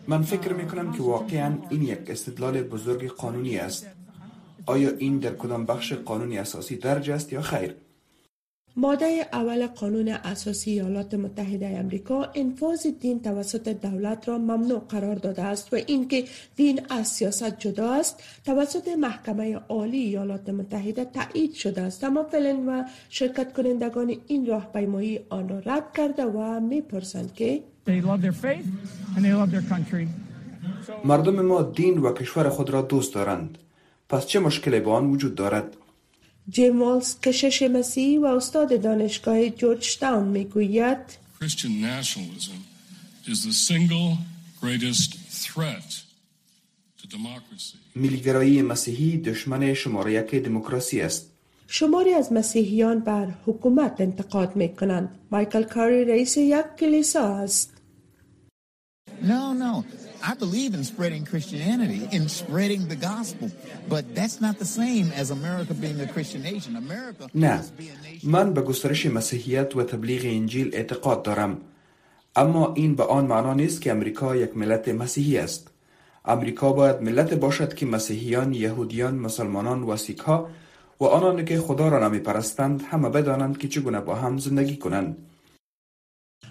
من 0.07 0.21
فکر 0.21 0.53
می 0.53 0.67
کنم 0.67 0.91
که 0.91 1.03
واقعا 1.03 1.57
این 1.69 1.81
یک 1.81 1.99
استدلال 2.07 2.63
بزرگ 2.63 3.07
قانونی 3.07 3.57
است. 3.57 3.87
آیا 4.65 4.89
این 4.97 5.19
در 5.19 5.35
کدام 5.35 5.65
بخش 5.65 5.93
قانونی 5.93 6.37
اساسی 6.37 6.75
درج 6.75 7.09
است 7.09 7.33
یا 7.33 7.41
خیر؟ 7.41 7.75
ماده 8.75 9.25
اول 9.33 9.67
قانون 9.67 10.07
اساسی 10.07 10.71
ایالات 10.71 11.13
متحده 11.13 11.67
امریکا 11.67 12.29
انفاذ 12.35 12.87
دین 13.01 13.21
توسط 13.21 13.67
دولت 13.69 14.27
را 14.29 14.37
ممنوع 14.37 14.79
قرار 14.79 15.15
داده 15.15 15.41
است 15.43 15.73
و 15.73 15.75
اینکه 15.75 16.25
دین 16.55 16.81
از 16.89 17.07
سیاست 17.07 17.59
جدا 17.59 17.93
است 17.93 18.23
توسط 18.45 18.87
محکمه 18.87 19.55
عالی 19.55 19.97
ایالات 19.97 20.49
متحده 20.49 21.05
تایید 21.05 21.53
شده 21.53 21.81
است. 21.81 22.03
اما 22.03 22.23
فلن 22.23 22.65
و 22.65 22.83
شرکت 23.09 23.53
کنندگان 23.53 24.15
این 24.27 24.45
راهپیمایی 24.45 25.19
آن 25.29 25.49
را 25.49 25.59
رد 25.59 25.93
کرده 25.93 26.25
و 26.25 26.59
می‌پرسند 26.59 27.33
که 27.33 27.63
مردم 31.05 31.41
ما 31.45 31.61
دین 31.61 31.97
و 31.97 32.13
کشور 32.13 32.49
خود 32.49 32.69
را 32.69 32.81
دوست 32.81 33.13
دارند. 33.13 33.57
پس 34.09 34.25
چه 34.25 34.39
مشکلی 34.39 34.79
با 34.79 34.93
آن 34.93 35.09
وجود 35.11 35.35
دارد؟ 35.35 35.77
جیم 36.49 36.81
والز 36.81 37.19
کشش 37.19 37.61
مسیحی 37.61 38.17
و 38.17 38.25
استاد 38.25 38.81
دانشگاه 38.81 39.49
جورج 39.49 39.97
تاون 39.97 40.27
می‌گوید 40.27 40.97
میلیگرایی 47.95 48.61
مسیحی 48.61 49.17
دشمن 49.17 49.73
شماره 49.73 50.13
یک 50.13 50.35
دموکراسی 50.35 51.01
است 51.01 51.29
شماری 51.67 52.13
از 52.13 52.33
مسیحیان 52.33 52.99
بر 52.99 53.33
حکومت 53.45 54.01
انتقاد 54.01 54.55
می 54.55 54.75
کنند. 54.75 55.09
مایکل 55.31 55.63
کاری 55.63 56.05
رئیس 56.05 56.37
یک 56.37 56.65
کلیسا 56.79 57.35
است. 57.37 57.73
No, 59.23 59.53
no. 59.53 60.02
I 60.31 60.33
believe 60.45 60.71
in 60.77 60.83
spreading 60.93 61.23
Christianity, 61.31 62.01
in 62.17 62.23
spreading 62.29 62.87
the 62.87 62.99
gospel, 63.11 63.47
but 63.93 64.03
that's 64.17 64.39
not 64.45 64.55
the 64.63 64.69
same 64.79 65.07
as 65.21 65.27
America 65.31 65.73
being 65.73 65.99
a 65.99 66.07
Christian 66.07 66.41
nation. 66.41 66.75
America 66.75 67.29
نه. 67.35 67.61
من 68.23 68.53
به 68.53 68.61
گسترش 68.61 69.05
مسیحیت 69.05 69.75
و 69.75 69.83
تبلیغ 69.83 70.21
انجیل 70.25 70.69
اعتقاد 70.73 71.23
دارم. 71.23 71.57
اما 72.35 72.73
این 72.73 72.95
به 72.95 73.03
آن 73.03 73.25
معنا 73.25 73.53
نیست 73.53 73.81
که 73.81 73.91
امریکا 73.91 74.35
یک 74.35 74.57
ملت 74.57 74.89
مسیحی 74.89 75.37
است. 75.37 75.67
امریکا 76.25 76.73
باید 76.73 77.01
ملت 77.01 77.33
باشد 77.33 77.73
که 77.73 77.85
مسیحیان، 77.85 78.53
یهودیان، 78.53 79.15
مسلمانان 79.15 79.83
و 79.83 79.97
سیکها 79.97 80.49
و 80.99 81.05
آنان 81.05 81.45
که 81.45 81.59
خدا 81.59 81.87
را 81.87 82.07
نمی 82.07 82.19
پرستند 82.19 82.81
همه 82.91 83.09
بدانند 83.09 83.57
که 83.57 83.67
چگونه 83.67 83.99
با 83.99 84.15
هم 84.15 84.37
زندگی 84.37 84.77
کنند. 84.77 85.17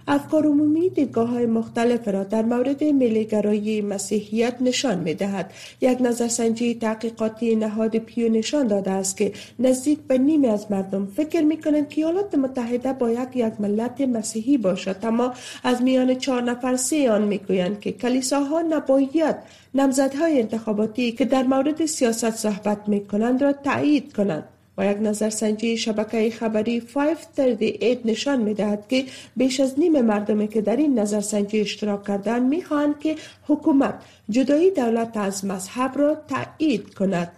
افکار 0.09 0.47
عمومی 0.47 0.89
دیدگاه 0.89 1.29
های 1.29 1.47
مختلف 1.47 2.09
را 2.09 2.25
در 2.25 2.43
مورد 2.43 2.85
ملیگرایی 2.85 3.81
مسیحیت 3.81 4.57
نشان 4.61 4.99
می 4.99 5.15
دهد. 5.15 5.53
یک 5.81 5.99
نظرسنجی 6.01 6.75
تحقیقاتی 6.75 7.57
نهاد 7.57 7.97
پیو 7.97 8.33
نشان 8.33 8.67
داده 8.67 8.91
است 8.91 9.17
که 9.17 9.33
نزدیک 9.59 9.99
به 9.99 10.19
نیمی 10.19 10.47
از 10.47 10.71
مردم 10.71 11.07
فکر 11.07 11.41
می 11.41 11.61
کنند 11.61 11.89
که 11.89 12.01
ایالات 12.01 12.35
متحده 12.35 12.93
باید 12.93 13.29
یک 13.35 13.61
ملت 13.61 14.01
مسیحی 14.01 14.59
باشد 14.59 14.97
اما 15.03 15.33
از 15.65 15.83
میان 15.83 16.15
چهار 16.15 16.43
نفر 16.43 16.77
سه 16.77 17.11
آن 17.11 17.23
می 17.23 17.39
گویند 17.39 17.81
که 17.81 17.93
کلیساها 17.93 18.63
نباید 18.63 19.37
نمزدهای 19.75 20.41
انتخاباتی 20.41 21.13
که 21.13 21.25
در 21.25 21.43
مورد 21.43 21.87
سیاست 21.87 22.31
صحبت 22.31 22.89
می 22.89 23.07
کنند 23.07 23.43
را 23.43 23.53
تایید 23.53 24.13
کنند. 24.13 24.52
و 24.79 24.87
یک 24.87 24.99
نظرسنجی 25.01 25.77
شبکه 25.77 26.31
خبری 26.31 26.81
538 26.81 28.01
نشان 28.05 28.43
می 28.43 28.55
دهد 28.55 28.89
که 28.89 29.05
بیش 29.37 29.61
از 29.61 29.79
نیم 29.79 30.01
مردمی 30.01 30.49
که 30.49 30.61
در 30.61 30.77
این 30.77 30.99
نظرسنجی 30.99 31.61
اشتراک 31.61 32.05
کردند 32.05 32.49
می 32.49 32.63
خواهند 32.63 33.01
که 33.01 33.17
حکومت 33.49 33.95
جدایی 34.31 34.71
دولت 34.71 35.17
از 35.17 35.45
مذهب 35.45 35.99
را 35.99 36.17
تایید 36.29 36.95
کند. 36.95 37.33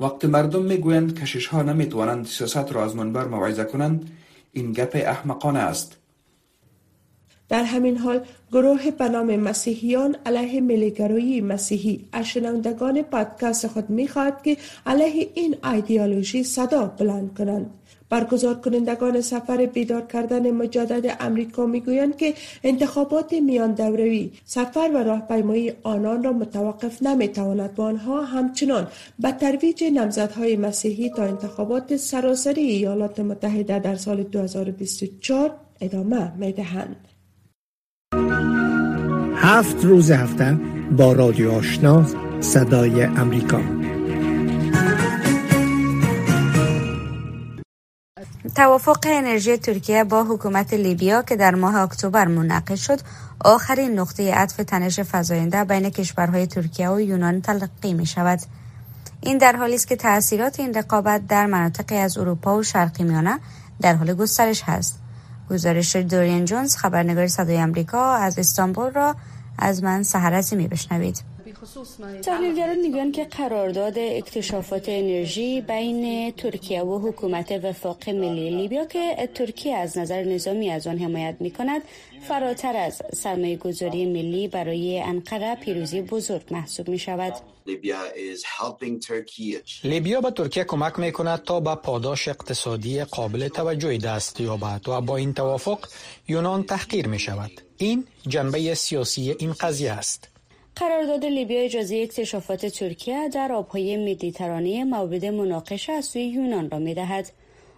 وقتی 0.00 0.26
مردم 0.26 0.62
می‌گویند 0.62 1.20
کشش 1.20 1.46
ها 1.46 1.62
نمی‌توانند 1.62 2.26
سیاست 2.26 2.72
را 2.72 2.84
از 2.84 2.96
منبر 2.96 3.24
موعظه 3.24 3.64
کنند 3.64 4.10
این 4.52 4.72
گپ 4.72 4.92
احمقانه 4.94 5.58
است 5.58 5.96
در 7.48 7.64
همین 7.64 7.96
حال 7.96 8.20
گروه 8.52 8.90
به 8.90 9.08
مسیحیان 9.36 10.16
علیه 10.26 10.60
ملیگرایی 10.60 11.40
مسیحی 11.40 12.04
از 12.12 12.26
پادکست 13.02 13.66
خود 13.66 13.90
می‌خواهد 13.90 14.42
که 14.42 14.56
علیه 14.86 15.28
این 15.34 15.56
ایدئولوژی 15.64 16.44
صدا 16.44 16.86
بلند 16.98 17.34
کنند 17.34 17.70
برگزار 18.10 18.54
کنندگان 18.54 19.20
سفر 19.20 19.66
بیدار 19.66 20.02
کردن 20.02 20.50
مجدد 20.50 21.16
امریکا 21.20 21.66
می‌گویند 21.66 22.16
که 22.16 22.34
انتخابات 22.64 23.32
میان 23.32 23.72
دوروی 23.72 24.30
سفر 24.44 24.90
و 24.94 24.98
راهپیمایی 24.98 25.72
آنان 25.82 26.22
را 26.22 26.32
متوقف 26.32 27.02
نمی‌تواند 27.02 27.70
و 27.76 27.82
آنها 27.82 28.24
همچنان 28.24 28.88
به 29.18 29.30
ترویج 29.32 29.84
نمزدهای 29.84 30.56
مسیحی 30.56 31.10
تا 31.10 31.22
انتخابات 31.22 31.96
سراسری 31.96 32.62
ایالات 32.62 33.20
متحده 33.20 33.78
در 33.78 33.96
سال 33.96 34.22
2024 34.22 35.50
ادامه 35.80 36.32
می‌دهند. 36.36 36.96
هفت 39.36 39.84
روز 39.84 40.10
هفته 40.10 40.58
با 40.96 41.12
رادیو 41.12 41.52
آشنا 41.52 42.06
صدای 42.40 43.02
امریکا. 43.02 43.60
توافق 48.54 48.98
انرژی 49.06 49.56
ترکیه 49.56 50.04
با 50.04 50.24
حکومت 50.24 50.74
لیبیا 50.74 51.22
که 51.22 51.36
در 51.36 51.54
ماه 51.54 51.76
اکتبر 51.76 52.28
منعقد 52.28 52.74
شد 52.74 53.00
آخرین 53.40 53.98
نقطه 53.98 54.34
عطف 54.34 54.56
تنش 54.56 55.00
فزاینده 55.12 55.64
بین 55.64 55.90
کشورهای 55.90 56.46
ترکیه 56.46 56.90
و 56.90 57.00
یونان 57.00 57.40
تلقی 57.40 57.94
می 57.94 58.06
شود. 58.06 58.38
این 59.20 59.38
در 59.38 59.56
حالی 59.56 59.74
است 59.74 59.88
که 59.88 59.96
تاثیرات 59.96 60.60
این 60.60 60.74
رقابت 60.74 61.26
در 61.26 61.46
مناطقی 61.46 61.96
از 61.96 62.18
اروپا 62.18 62.58
و 62.58 62.62
شرقی 62.62 63.04
میانه 63.04 63.38
در 63.80 63.94
حال 63.94 64.14
گسترش 64.14 64.62
هست. 64.62 65.03
گزارش 65.50 65.96
دورین 65.96 66.44
جونز 66.44 66.76
خبرنگار 66.76 67.26
صدای 67.26 67.62
آمریکا 67.62 68.14
از 68.14 68.38
استانبول 68.38 68.92
را 68.92 69.16
از 69.58 69.82
من 69.82 70.02
سهر 70.02 70.34
عظیمی 70.34 70.68
بشنوید 70.68 71.33
تحلیلگران 72.22 72.78
میگن 72.78 73.10
که 73.10 73.24
قرارداد 73.24 73.98
اکتشافات 73.98 74.88
انرژی 74.88 75.60
بین 75.60 76.32
ترکیه 76.32 76.82
و 76.82 77.08
حکومت 77.08 77.52
وفاق 77.52 78.10
ملی 78.10 78.50
لیبیا 78.50 78.84
که 78.84 79.28
ترکیه 79.34 79.76
از 79.76 79.98
نظر 79.98 80.24
نظامی 80.24 80.70
از 80.70 80.86
آن 80.86 80.98
حمایت 80.98 81.36
می 81.40 81.50
کند 81.50 81.82
فراتر 82.28 82.76
از 82.76 83.02
سرمایه 83.14 83.56
گذاری 83.56 84.06
ملی 84.06 84.48
برای 84.48 85.00
انقره 85.00 85.54
پیروزی 85.54 86.02
بزرگ 86.02 86.42
محسوب 86.50 86.88
می 86.88 86.98
شود. 86.98 87.32
لیبیا 89.84 90.20
به 90.20 90.30
ترکیه 90.30 90.64
کمک 90.64 90.98
می 90.98 91.12
کند 91.12 91.42
تا 91.42 91.60
به 91.60 91.74
پاداش 91.74 92.28
اقتصادی 92.28 93.04
قابل 93.04 93.48
توجهی 93.48 93.98
دست 93.98 94.40
یابد 94.40 94.88
و 94.88 95.00
با 95.00 95.16
این 95.16 95.34
توافق 95.34 95.78
یونان 96.28 96.62
تحقیر 96.62 97.06
می 97.06 97.18
شود. 97.18 97.50
این 97.76 98.06
جنبه 98.28 98.74
سیاسی 98.74 99.36
این 99.38 99.52
قضیه 99.52 99.92
است. 99.92 100.33
قرارداد 100.76 101.24
لیبیا 101.24 101.60
اجازه 101.60 101.96
اکتشافات 101.96 102.66
ترکیه 102.66 103.28
در 103.28 103.52
آبهای 103.52 104.10
مدیترانه 104.10 104.84
مورد 104.84 105.24
مناقشه 105.24 105.92
از 105.92 106.04
سوی 106.04 106.22
یونان 106.22 106.70
را 106.70 106.78
می‌دهد 106.78 107.32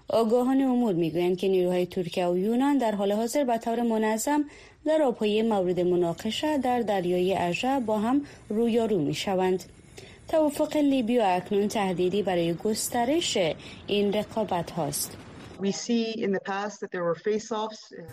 آگاهان 0.09 0.61
امور 0.61 0.95
می‌گویند 0.95 1.39
که 1.39 1.49
نیروهای 1.49 1.87
ترکیه 1.87 2.27
و 2.27 2.39
یونان 2.39 2.79
در 2.79 2.95
حال 2.95 3.13
حاضر 3.13 3.45
به 3.45 3.59
طور 3.59 3.83
منظم 3.83 4.45
در 4.87 5.03
آبهای 5.03 5.43
مورد 5.43 5.81
مناقشه 5.81 6.59
در 6.59 6.81
دریای 6.81 7.35
اژه 7.35 7.81
با 7.81 7.99
هم 7.99 8.23
رویارو 8.49 8.99
می 8.99 9.15
شوند. 9.15 9.65
توافق 10.29 10.77
لیبیا 10.77 11.27
اکنون 11.27 11.69
تهدیدی 11.69 12.23
برای 12.23 12.55
گسترش 12.55 13.39
این 13.87 14.13
رقابت 14.13 14.71
هاست. 14.71 15.17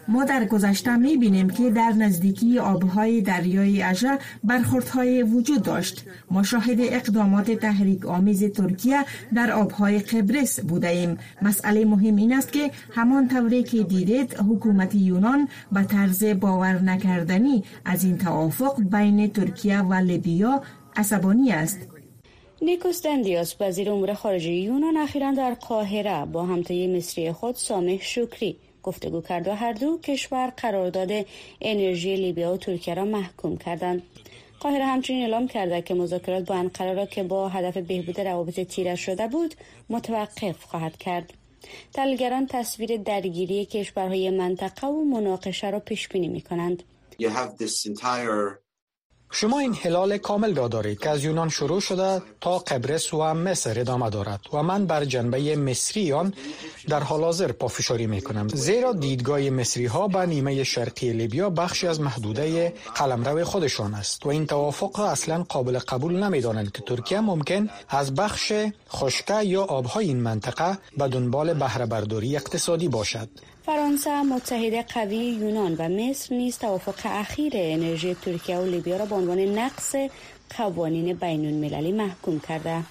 ما 0.07 0.23
در 0.23 0.45
گذشته 0.45 0.95
می 0.95 1.17
بینیم 1.17 1.49
که 1.49 1.69
در 1.69 1.93
نزدیکی 1.97 2.59
آبهای 2.59 3.21
دریای 3.21 3.81
اژه 3.81 4.17
برخوردهای 4.43 5.23
وجود 5.23 5.63
داشت. 5.63 6.05
ما 6.31 6.43
شاهد 6.43 6.77
اقدامات 6.79 7.51
تحریک 7.51 8.05
آمیز 8.05 8.43
ترکیه 8.43 9.05
در 9.35 9.51
آبهای 9.51 9.99
قبرس 9.99 10.59
بوده 10.59 10.87
ایم. 10.87 11.17
مسئله 11.41 11.85
مهم 11.85 12.15
این 12.15 12.33
است 12.33 12.51
که 12.51 12.71
همان 12.91 13.27
طوری 13.27 13.63
که 13.63 13.83
دیدید 13.83 14.33
حکومت 14.33 14.95
یونان 14.95 15.47
به 15.71 15.83
طرز 15.83 16.23
باور 16.23 16.81
نکردنی 16.81 17.63
از 17.85 18.03
این 18.03 18.17
توافق 18.17 18.81
بین 18.81 19.31
ترکیه 19.31 19.81
و 19.81 19.93
لیبیا 19.93 20.61
عصبانی 20.95 21.51
است. 21.51 21.92
نیکوس 22.65 23.01
دندیاس 23.01 23.55
وزیر 23.59 23.91
امور 23.91 24.13
خارجه 24.13 24.51
یونان 24.51 24.97
اخیرا 24.97 25.31
در 25.31 25.53
قاهره 25.53 26.25
با 26.25 26.45
همتای 26.45 26.97
مصری 26.97 27.31
خود 27.31 27.55
سامح 27.55 27.97
شکری. 28.01 28.57
گفتگو 28.83 29.21
کرد 29.21 29.47
و 29.47 29.51
هر 29.51 29.73
دو 29.73 29.97
کشور 29.97 30.53
قرارداد 30.57 31.25
انرژی 31.61 32.15
لیبیا 32.15 32.53
و 32.53 32.57
ترکیه 32.57 32.93
را 32.93 33.05
محکوم 33.05 33.57
کردند. 33.57 34.03
قاهره 34.59 34.85
همچنین 34.85 35.21
اعلام 35.21 35.47
کرده 35.47 35.81
که 35.81 35.93
مذاکرات 35.93 36.45
با 36.45 36.55
انقره 36.55 36.93
را 36.93 37.05
که 37.05 37.23
با 37.23 37.49
هدف 37.49 37.77
بهبود 37.77 38.19
روابط 38.19 38.59
تیره 38.59 38.95
شده 38.95 39.27
بود 39.27 39.55
متوقف 39.89 40.63
خواهد 40.63 40.97
کرد. 40.97 41.33
تحلیلگران 41.93 42.47
تصویر 42.47 42.97
درگیری 42.97 43.65
کشورهای 43.65 44.29
منطقه 44.29 44.87
و 44.87 45.03
مناقشه 45.03 45.69
را 45.69 45.79
پیش 45.79 46.07
بینی 46.07 46.27
می 46.27 46.41
کنند. 46.41 46.83
شما 49.35 49.59
این 49.59 49.77
هلال 49.81 50.17
کامل 50.17 50.55
را 50.55 50.67
دارید 50.67 50.99
که 50.99 51.09
از 51.09 51.23
یونان 51.23 51.49
شروع 51.49 51.81
شده 51.81 52.21
تا 52.41 52.57
قبرس 52.57 53.13
و 53.13 53.33
مصر 53.33 53.79
ادامه 53.79 54.09
دارد 54.09 54.39
و 54.53 54.63
من 54.63 54.85
بر 54.85 55.05
جنبه 55.05 55.55
مصری 55.55 56.13
آن 56.13 56.33
در 56.87 57.03
حال 57.03 57.23
حاضر 57.23 57.51
پافشاری 57.51 58.07
می 58.07 58.21
کنم 58.21 58.47
زیرا 58.47 58.93
دیدگاه 58.93 59.39
مصری 59.39 59.85
ها 59.85 60.07
به 60.07 60.25
نیمه 60.25 60.63
شرقی 60.63 61.13
لیبیا 61.13 61.49
بخشی 61.49 61.87
از 61.87 62.01
محدوده 62.01 62.73
قلمرو 62.95 63.43
خودشان 63.43 63.93
است 63.93 64.25
و 64.25 64.29
این 64.29 64.47
توافق 64.47 64.99
را 64.99 65.09
اصلا 65.09 65.43
قابل 65.49 65.79
قبول 65.79 66.23
نمی 66.23 66.41
دانند 66.41 66.71
که 66.71 66.81
ترکیه 66.81 67.19
ممکن 67.19 67.69
از 67.89 68.15
بخش 68.15 68.53
خشکه 68.89 69.43
یا 69.43 69.63
آبهای 69.63 70.05
این 70.05 70.19
منطقه 70.19 70.77
به 70.97 71.07
دنبال 71.07 71.53
بهره 71.53 71.85
برداری 71.85 72.35
اقتصادی 72.35 72.87
باشد. 72.87 73.29
فرانسه 73.65 74.23
متحد 74.23 74.73
قوی 74.93 75.15
یونان 75.15 75.75
و 75.79 75.89
مصر 75.89 76.35
نیز 76.35 76.57
توافق 76.57 76.95
اخیر 77.05 77.53
انرژی 77.55 78.15
ترکیه 78.15 78.57
و 78.57 78.65
لیبیا 78.65 78.97
را 78.97 79.05
به 79.05 79.15
عنوان 79.15 79.39
نقص 79.39 79.95
قوانین 80.57 81.13
بین 81.13 81.45
المللی 81.45 81.91
محکوم 81.91 82.39
کرده. 82.39 82.83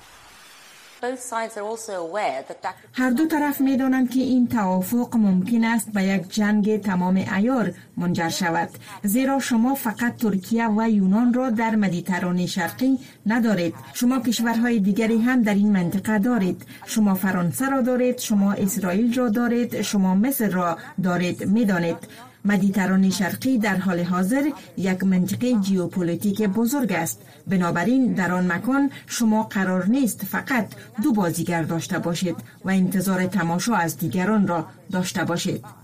هر 2.93 3.11
دو 3.11 3.27
طرف 3.27 3.61
می 3.61 3.77
دانند 3.77 4.11
که 4.11 4.21
این 4.21 4.49
توافق 4.49 5.17
ممکن 5.17 5.65
است 5.65 5.93
به 5.93 6.03
یک 6.05 6.35
جنگ 6.35 6.81
تمام 6.81 7.17
ایار 7.17 7.75
منجر 7.97 8.29
شود. 8.29 8.69
زیرا 9.03 9.39
شما 9.39 9.75
فقط 9.75 10.17
ترکیه 10.17 10.69
و 10.69 10.91
یونان 10.91 11.35
را 11.35 11.51
در 11.51 11.75
مدیترانه 11.75 12.47
شرقی 12.47 12.99
ندارید. 13.27 13.75
شما 13.95 14.21
کشورهای 14.21 14.79
دیگری 14.79 15.19
هم 15.19 15.43
در 15.43 15.55
این 15.55 15.73
منطقه 15.73 16.19
دارید. 16.19 16.67
شما 16.87 17.15
فرانسه 17.15 17.69
را 17.69 17.81
دارید 17.81 18.19
شما 18.19 18.53
اسرائیل 18.53 19.15
را 19.15 19.29
دارید 19.29 19.83
شما 19.83 20.15
مصر 20.15 20.49
را 20.49 20.79
دارید 21.03 21.47
می‌دانید. 21.47 22.32
مدیترانه 22.45 23.11
شرقی 23.11 23.59
در 23.59 23.77
حال 23.77 24.01
حاضر 24.01 24.51
یک 24.77 25.05
منطقه 25.05 25.55
جیوپولیتیک 25.55 26.43
بزرگ 26.43 26.93
است. 26.93 27.23
بنابراین 27.47 28.13
در 28.13 28.33
آن 28.33 28.53
مکان 28.53 28.91
شما 29.07 29.43
قرار 29.43 29.87
نیست 29.87 30.25
فقط 30.25 30.69
دو 31.03 31.13
بازیگر 31.13 31.63
داشته 31.63 31.99
باشید 31.99 32.37
و 32.65 32.71
انتظار 32.71 33.27
تماشا 33.27 33.75
از 33.75 33.97
دیگران 33.99 34.47
را 34.47 34.67
داشته 34.93 35.25
باشید. 35.25 35.82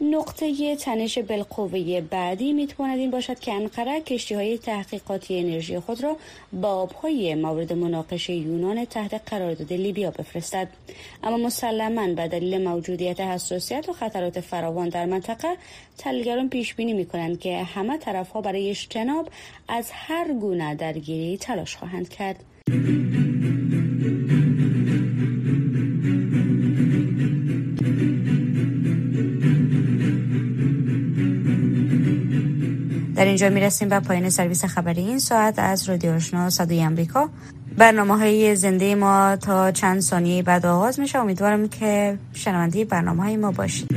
نقطه 0.00 0.76
تنش 0.76 1.18
بالقوه 1.18 2.00
بعدی 2.00 2.52
می‌تواند 2.52 2.98
این 2.98 3.10
باشد 3.10 3.38
که 3.38 3.52
انقره 3.52 4.00
کشتی 4.00 4.34
های 4.34 4.58
تحقیقاتی 4.58 5.38
انرژی 5.38 5.78
خود 5.78 6.02
را 6.02 6.16
با 6.52 6.68
آبهای 6.68 7.34
مورد 7.34 7.72
مناقشه 7.72 8.32
یونان 8.32 8.84
تحت 8.84 9.30
قرارداد 9.30 9.72
لیبیا 9.72 10.10
بفرستد. 10.10 10.68
اما 11.22 11.36
مسلما 11.36 12.14
به 12.14 12.28
دلیل 12.28 12.68
موجودیت 12.68 13.20
حساسیت 13.20 13.88
و 13.88 13.92
خطرات 13.92 14.40
فراوان 14.40 14.88
در 14.88 15.04
منطقه 15.06 15.48
تحلیلگران 15.98 16.48
پیش 16.48 16.74
بینی 16.74 16.92
می 16.92 17.06
کنند 17.06 17.40
که 17.40 17.62
همه 17.62 17.98
طرف 17.98 18.30
ها 18.30 18.40
برای 18.40 18.70
اجتناب 18.70 19.28
از 19.68 19.90
هر 19.92 20.32
گونه 20.32 20.74
درگیری 20.74 21.38
تلاش 21.38 21.76
خواهند 21.76 22.08
کرد. 22.08 22.44
در 33.20 33.26
اینجا 33.26 33.48
می 33.48 33.60
رسیم 33.60 33.88
به 33.88 34.00
پایین 34.00 34.30
سرویس 34.30 34.64
خبری 34.64 35.00
این 35.00 35.18
ساعت 35.18 35.58
از 35.58 35.88
رادیو 35.88 36.12
آشنا 36.12 36.50
صدای 36.50 36.82
امریکا 36.82 37.28
برنامه 37.76 38.18
های 38.18 38.56
زنده 38.56 38.94
ما 38.94 39.36
تا 39.36 39.70
چند 39.70 40.00
ثانیه 40.00 40.42
بعد 40.42 40.66
آغاز 40.66 41.00
میشه. 41.00 41.18
امیدوارم 41.18 41.68
که 41.68 42.18
شنونده 42.32 42.84
برنامه 42.84 43.22
های 43.22 43.36
ما 43.36 43.52
باشید. 43.52 43.88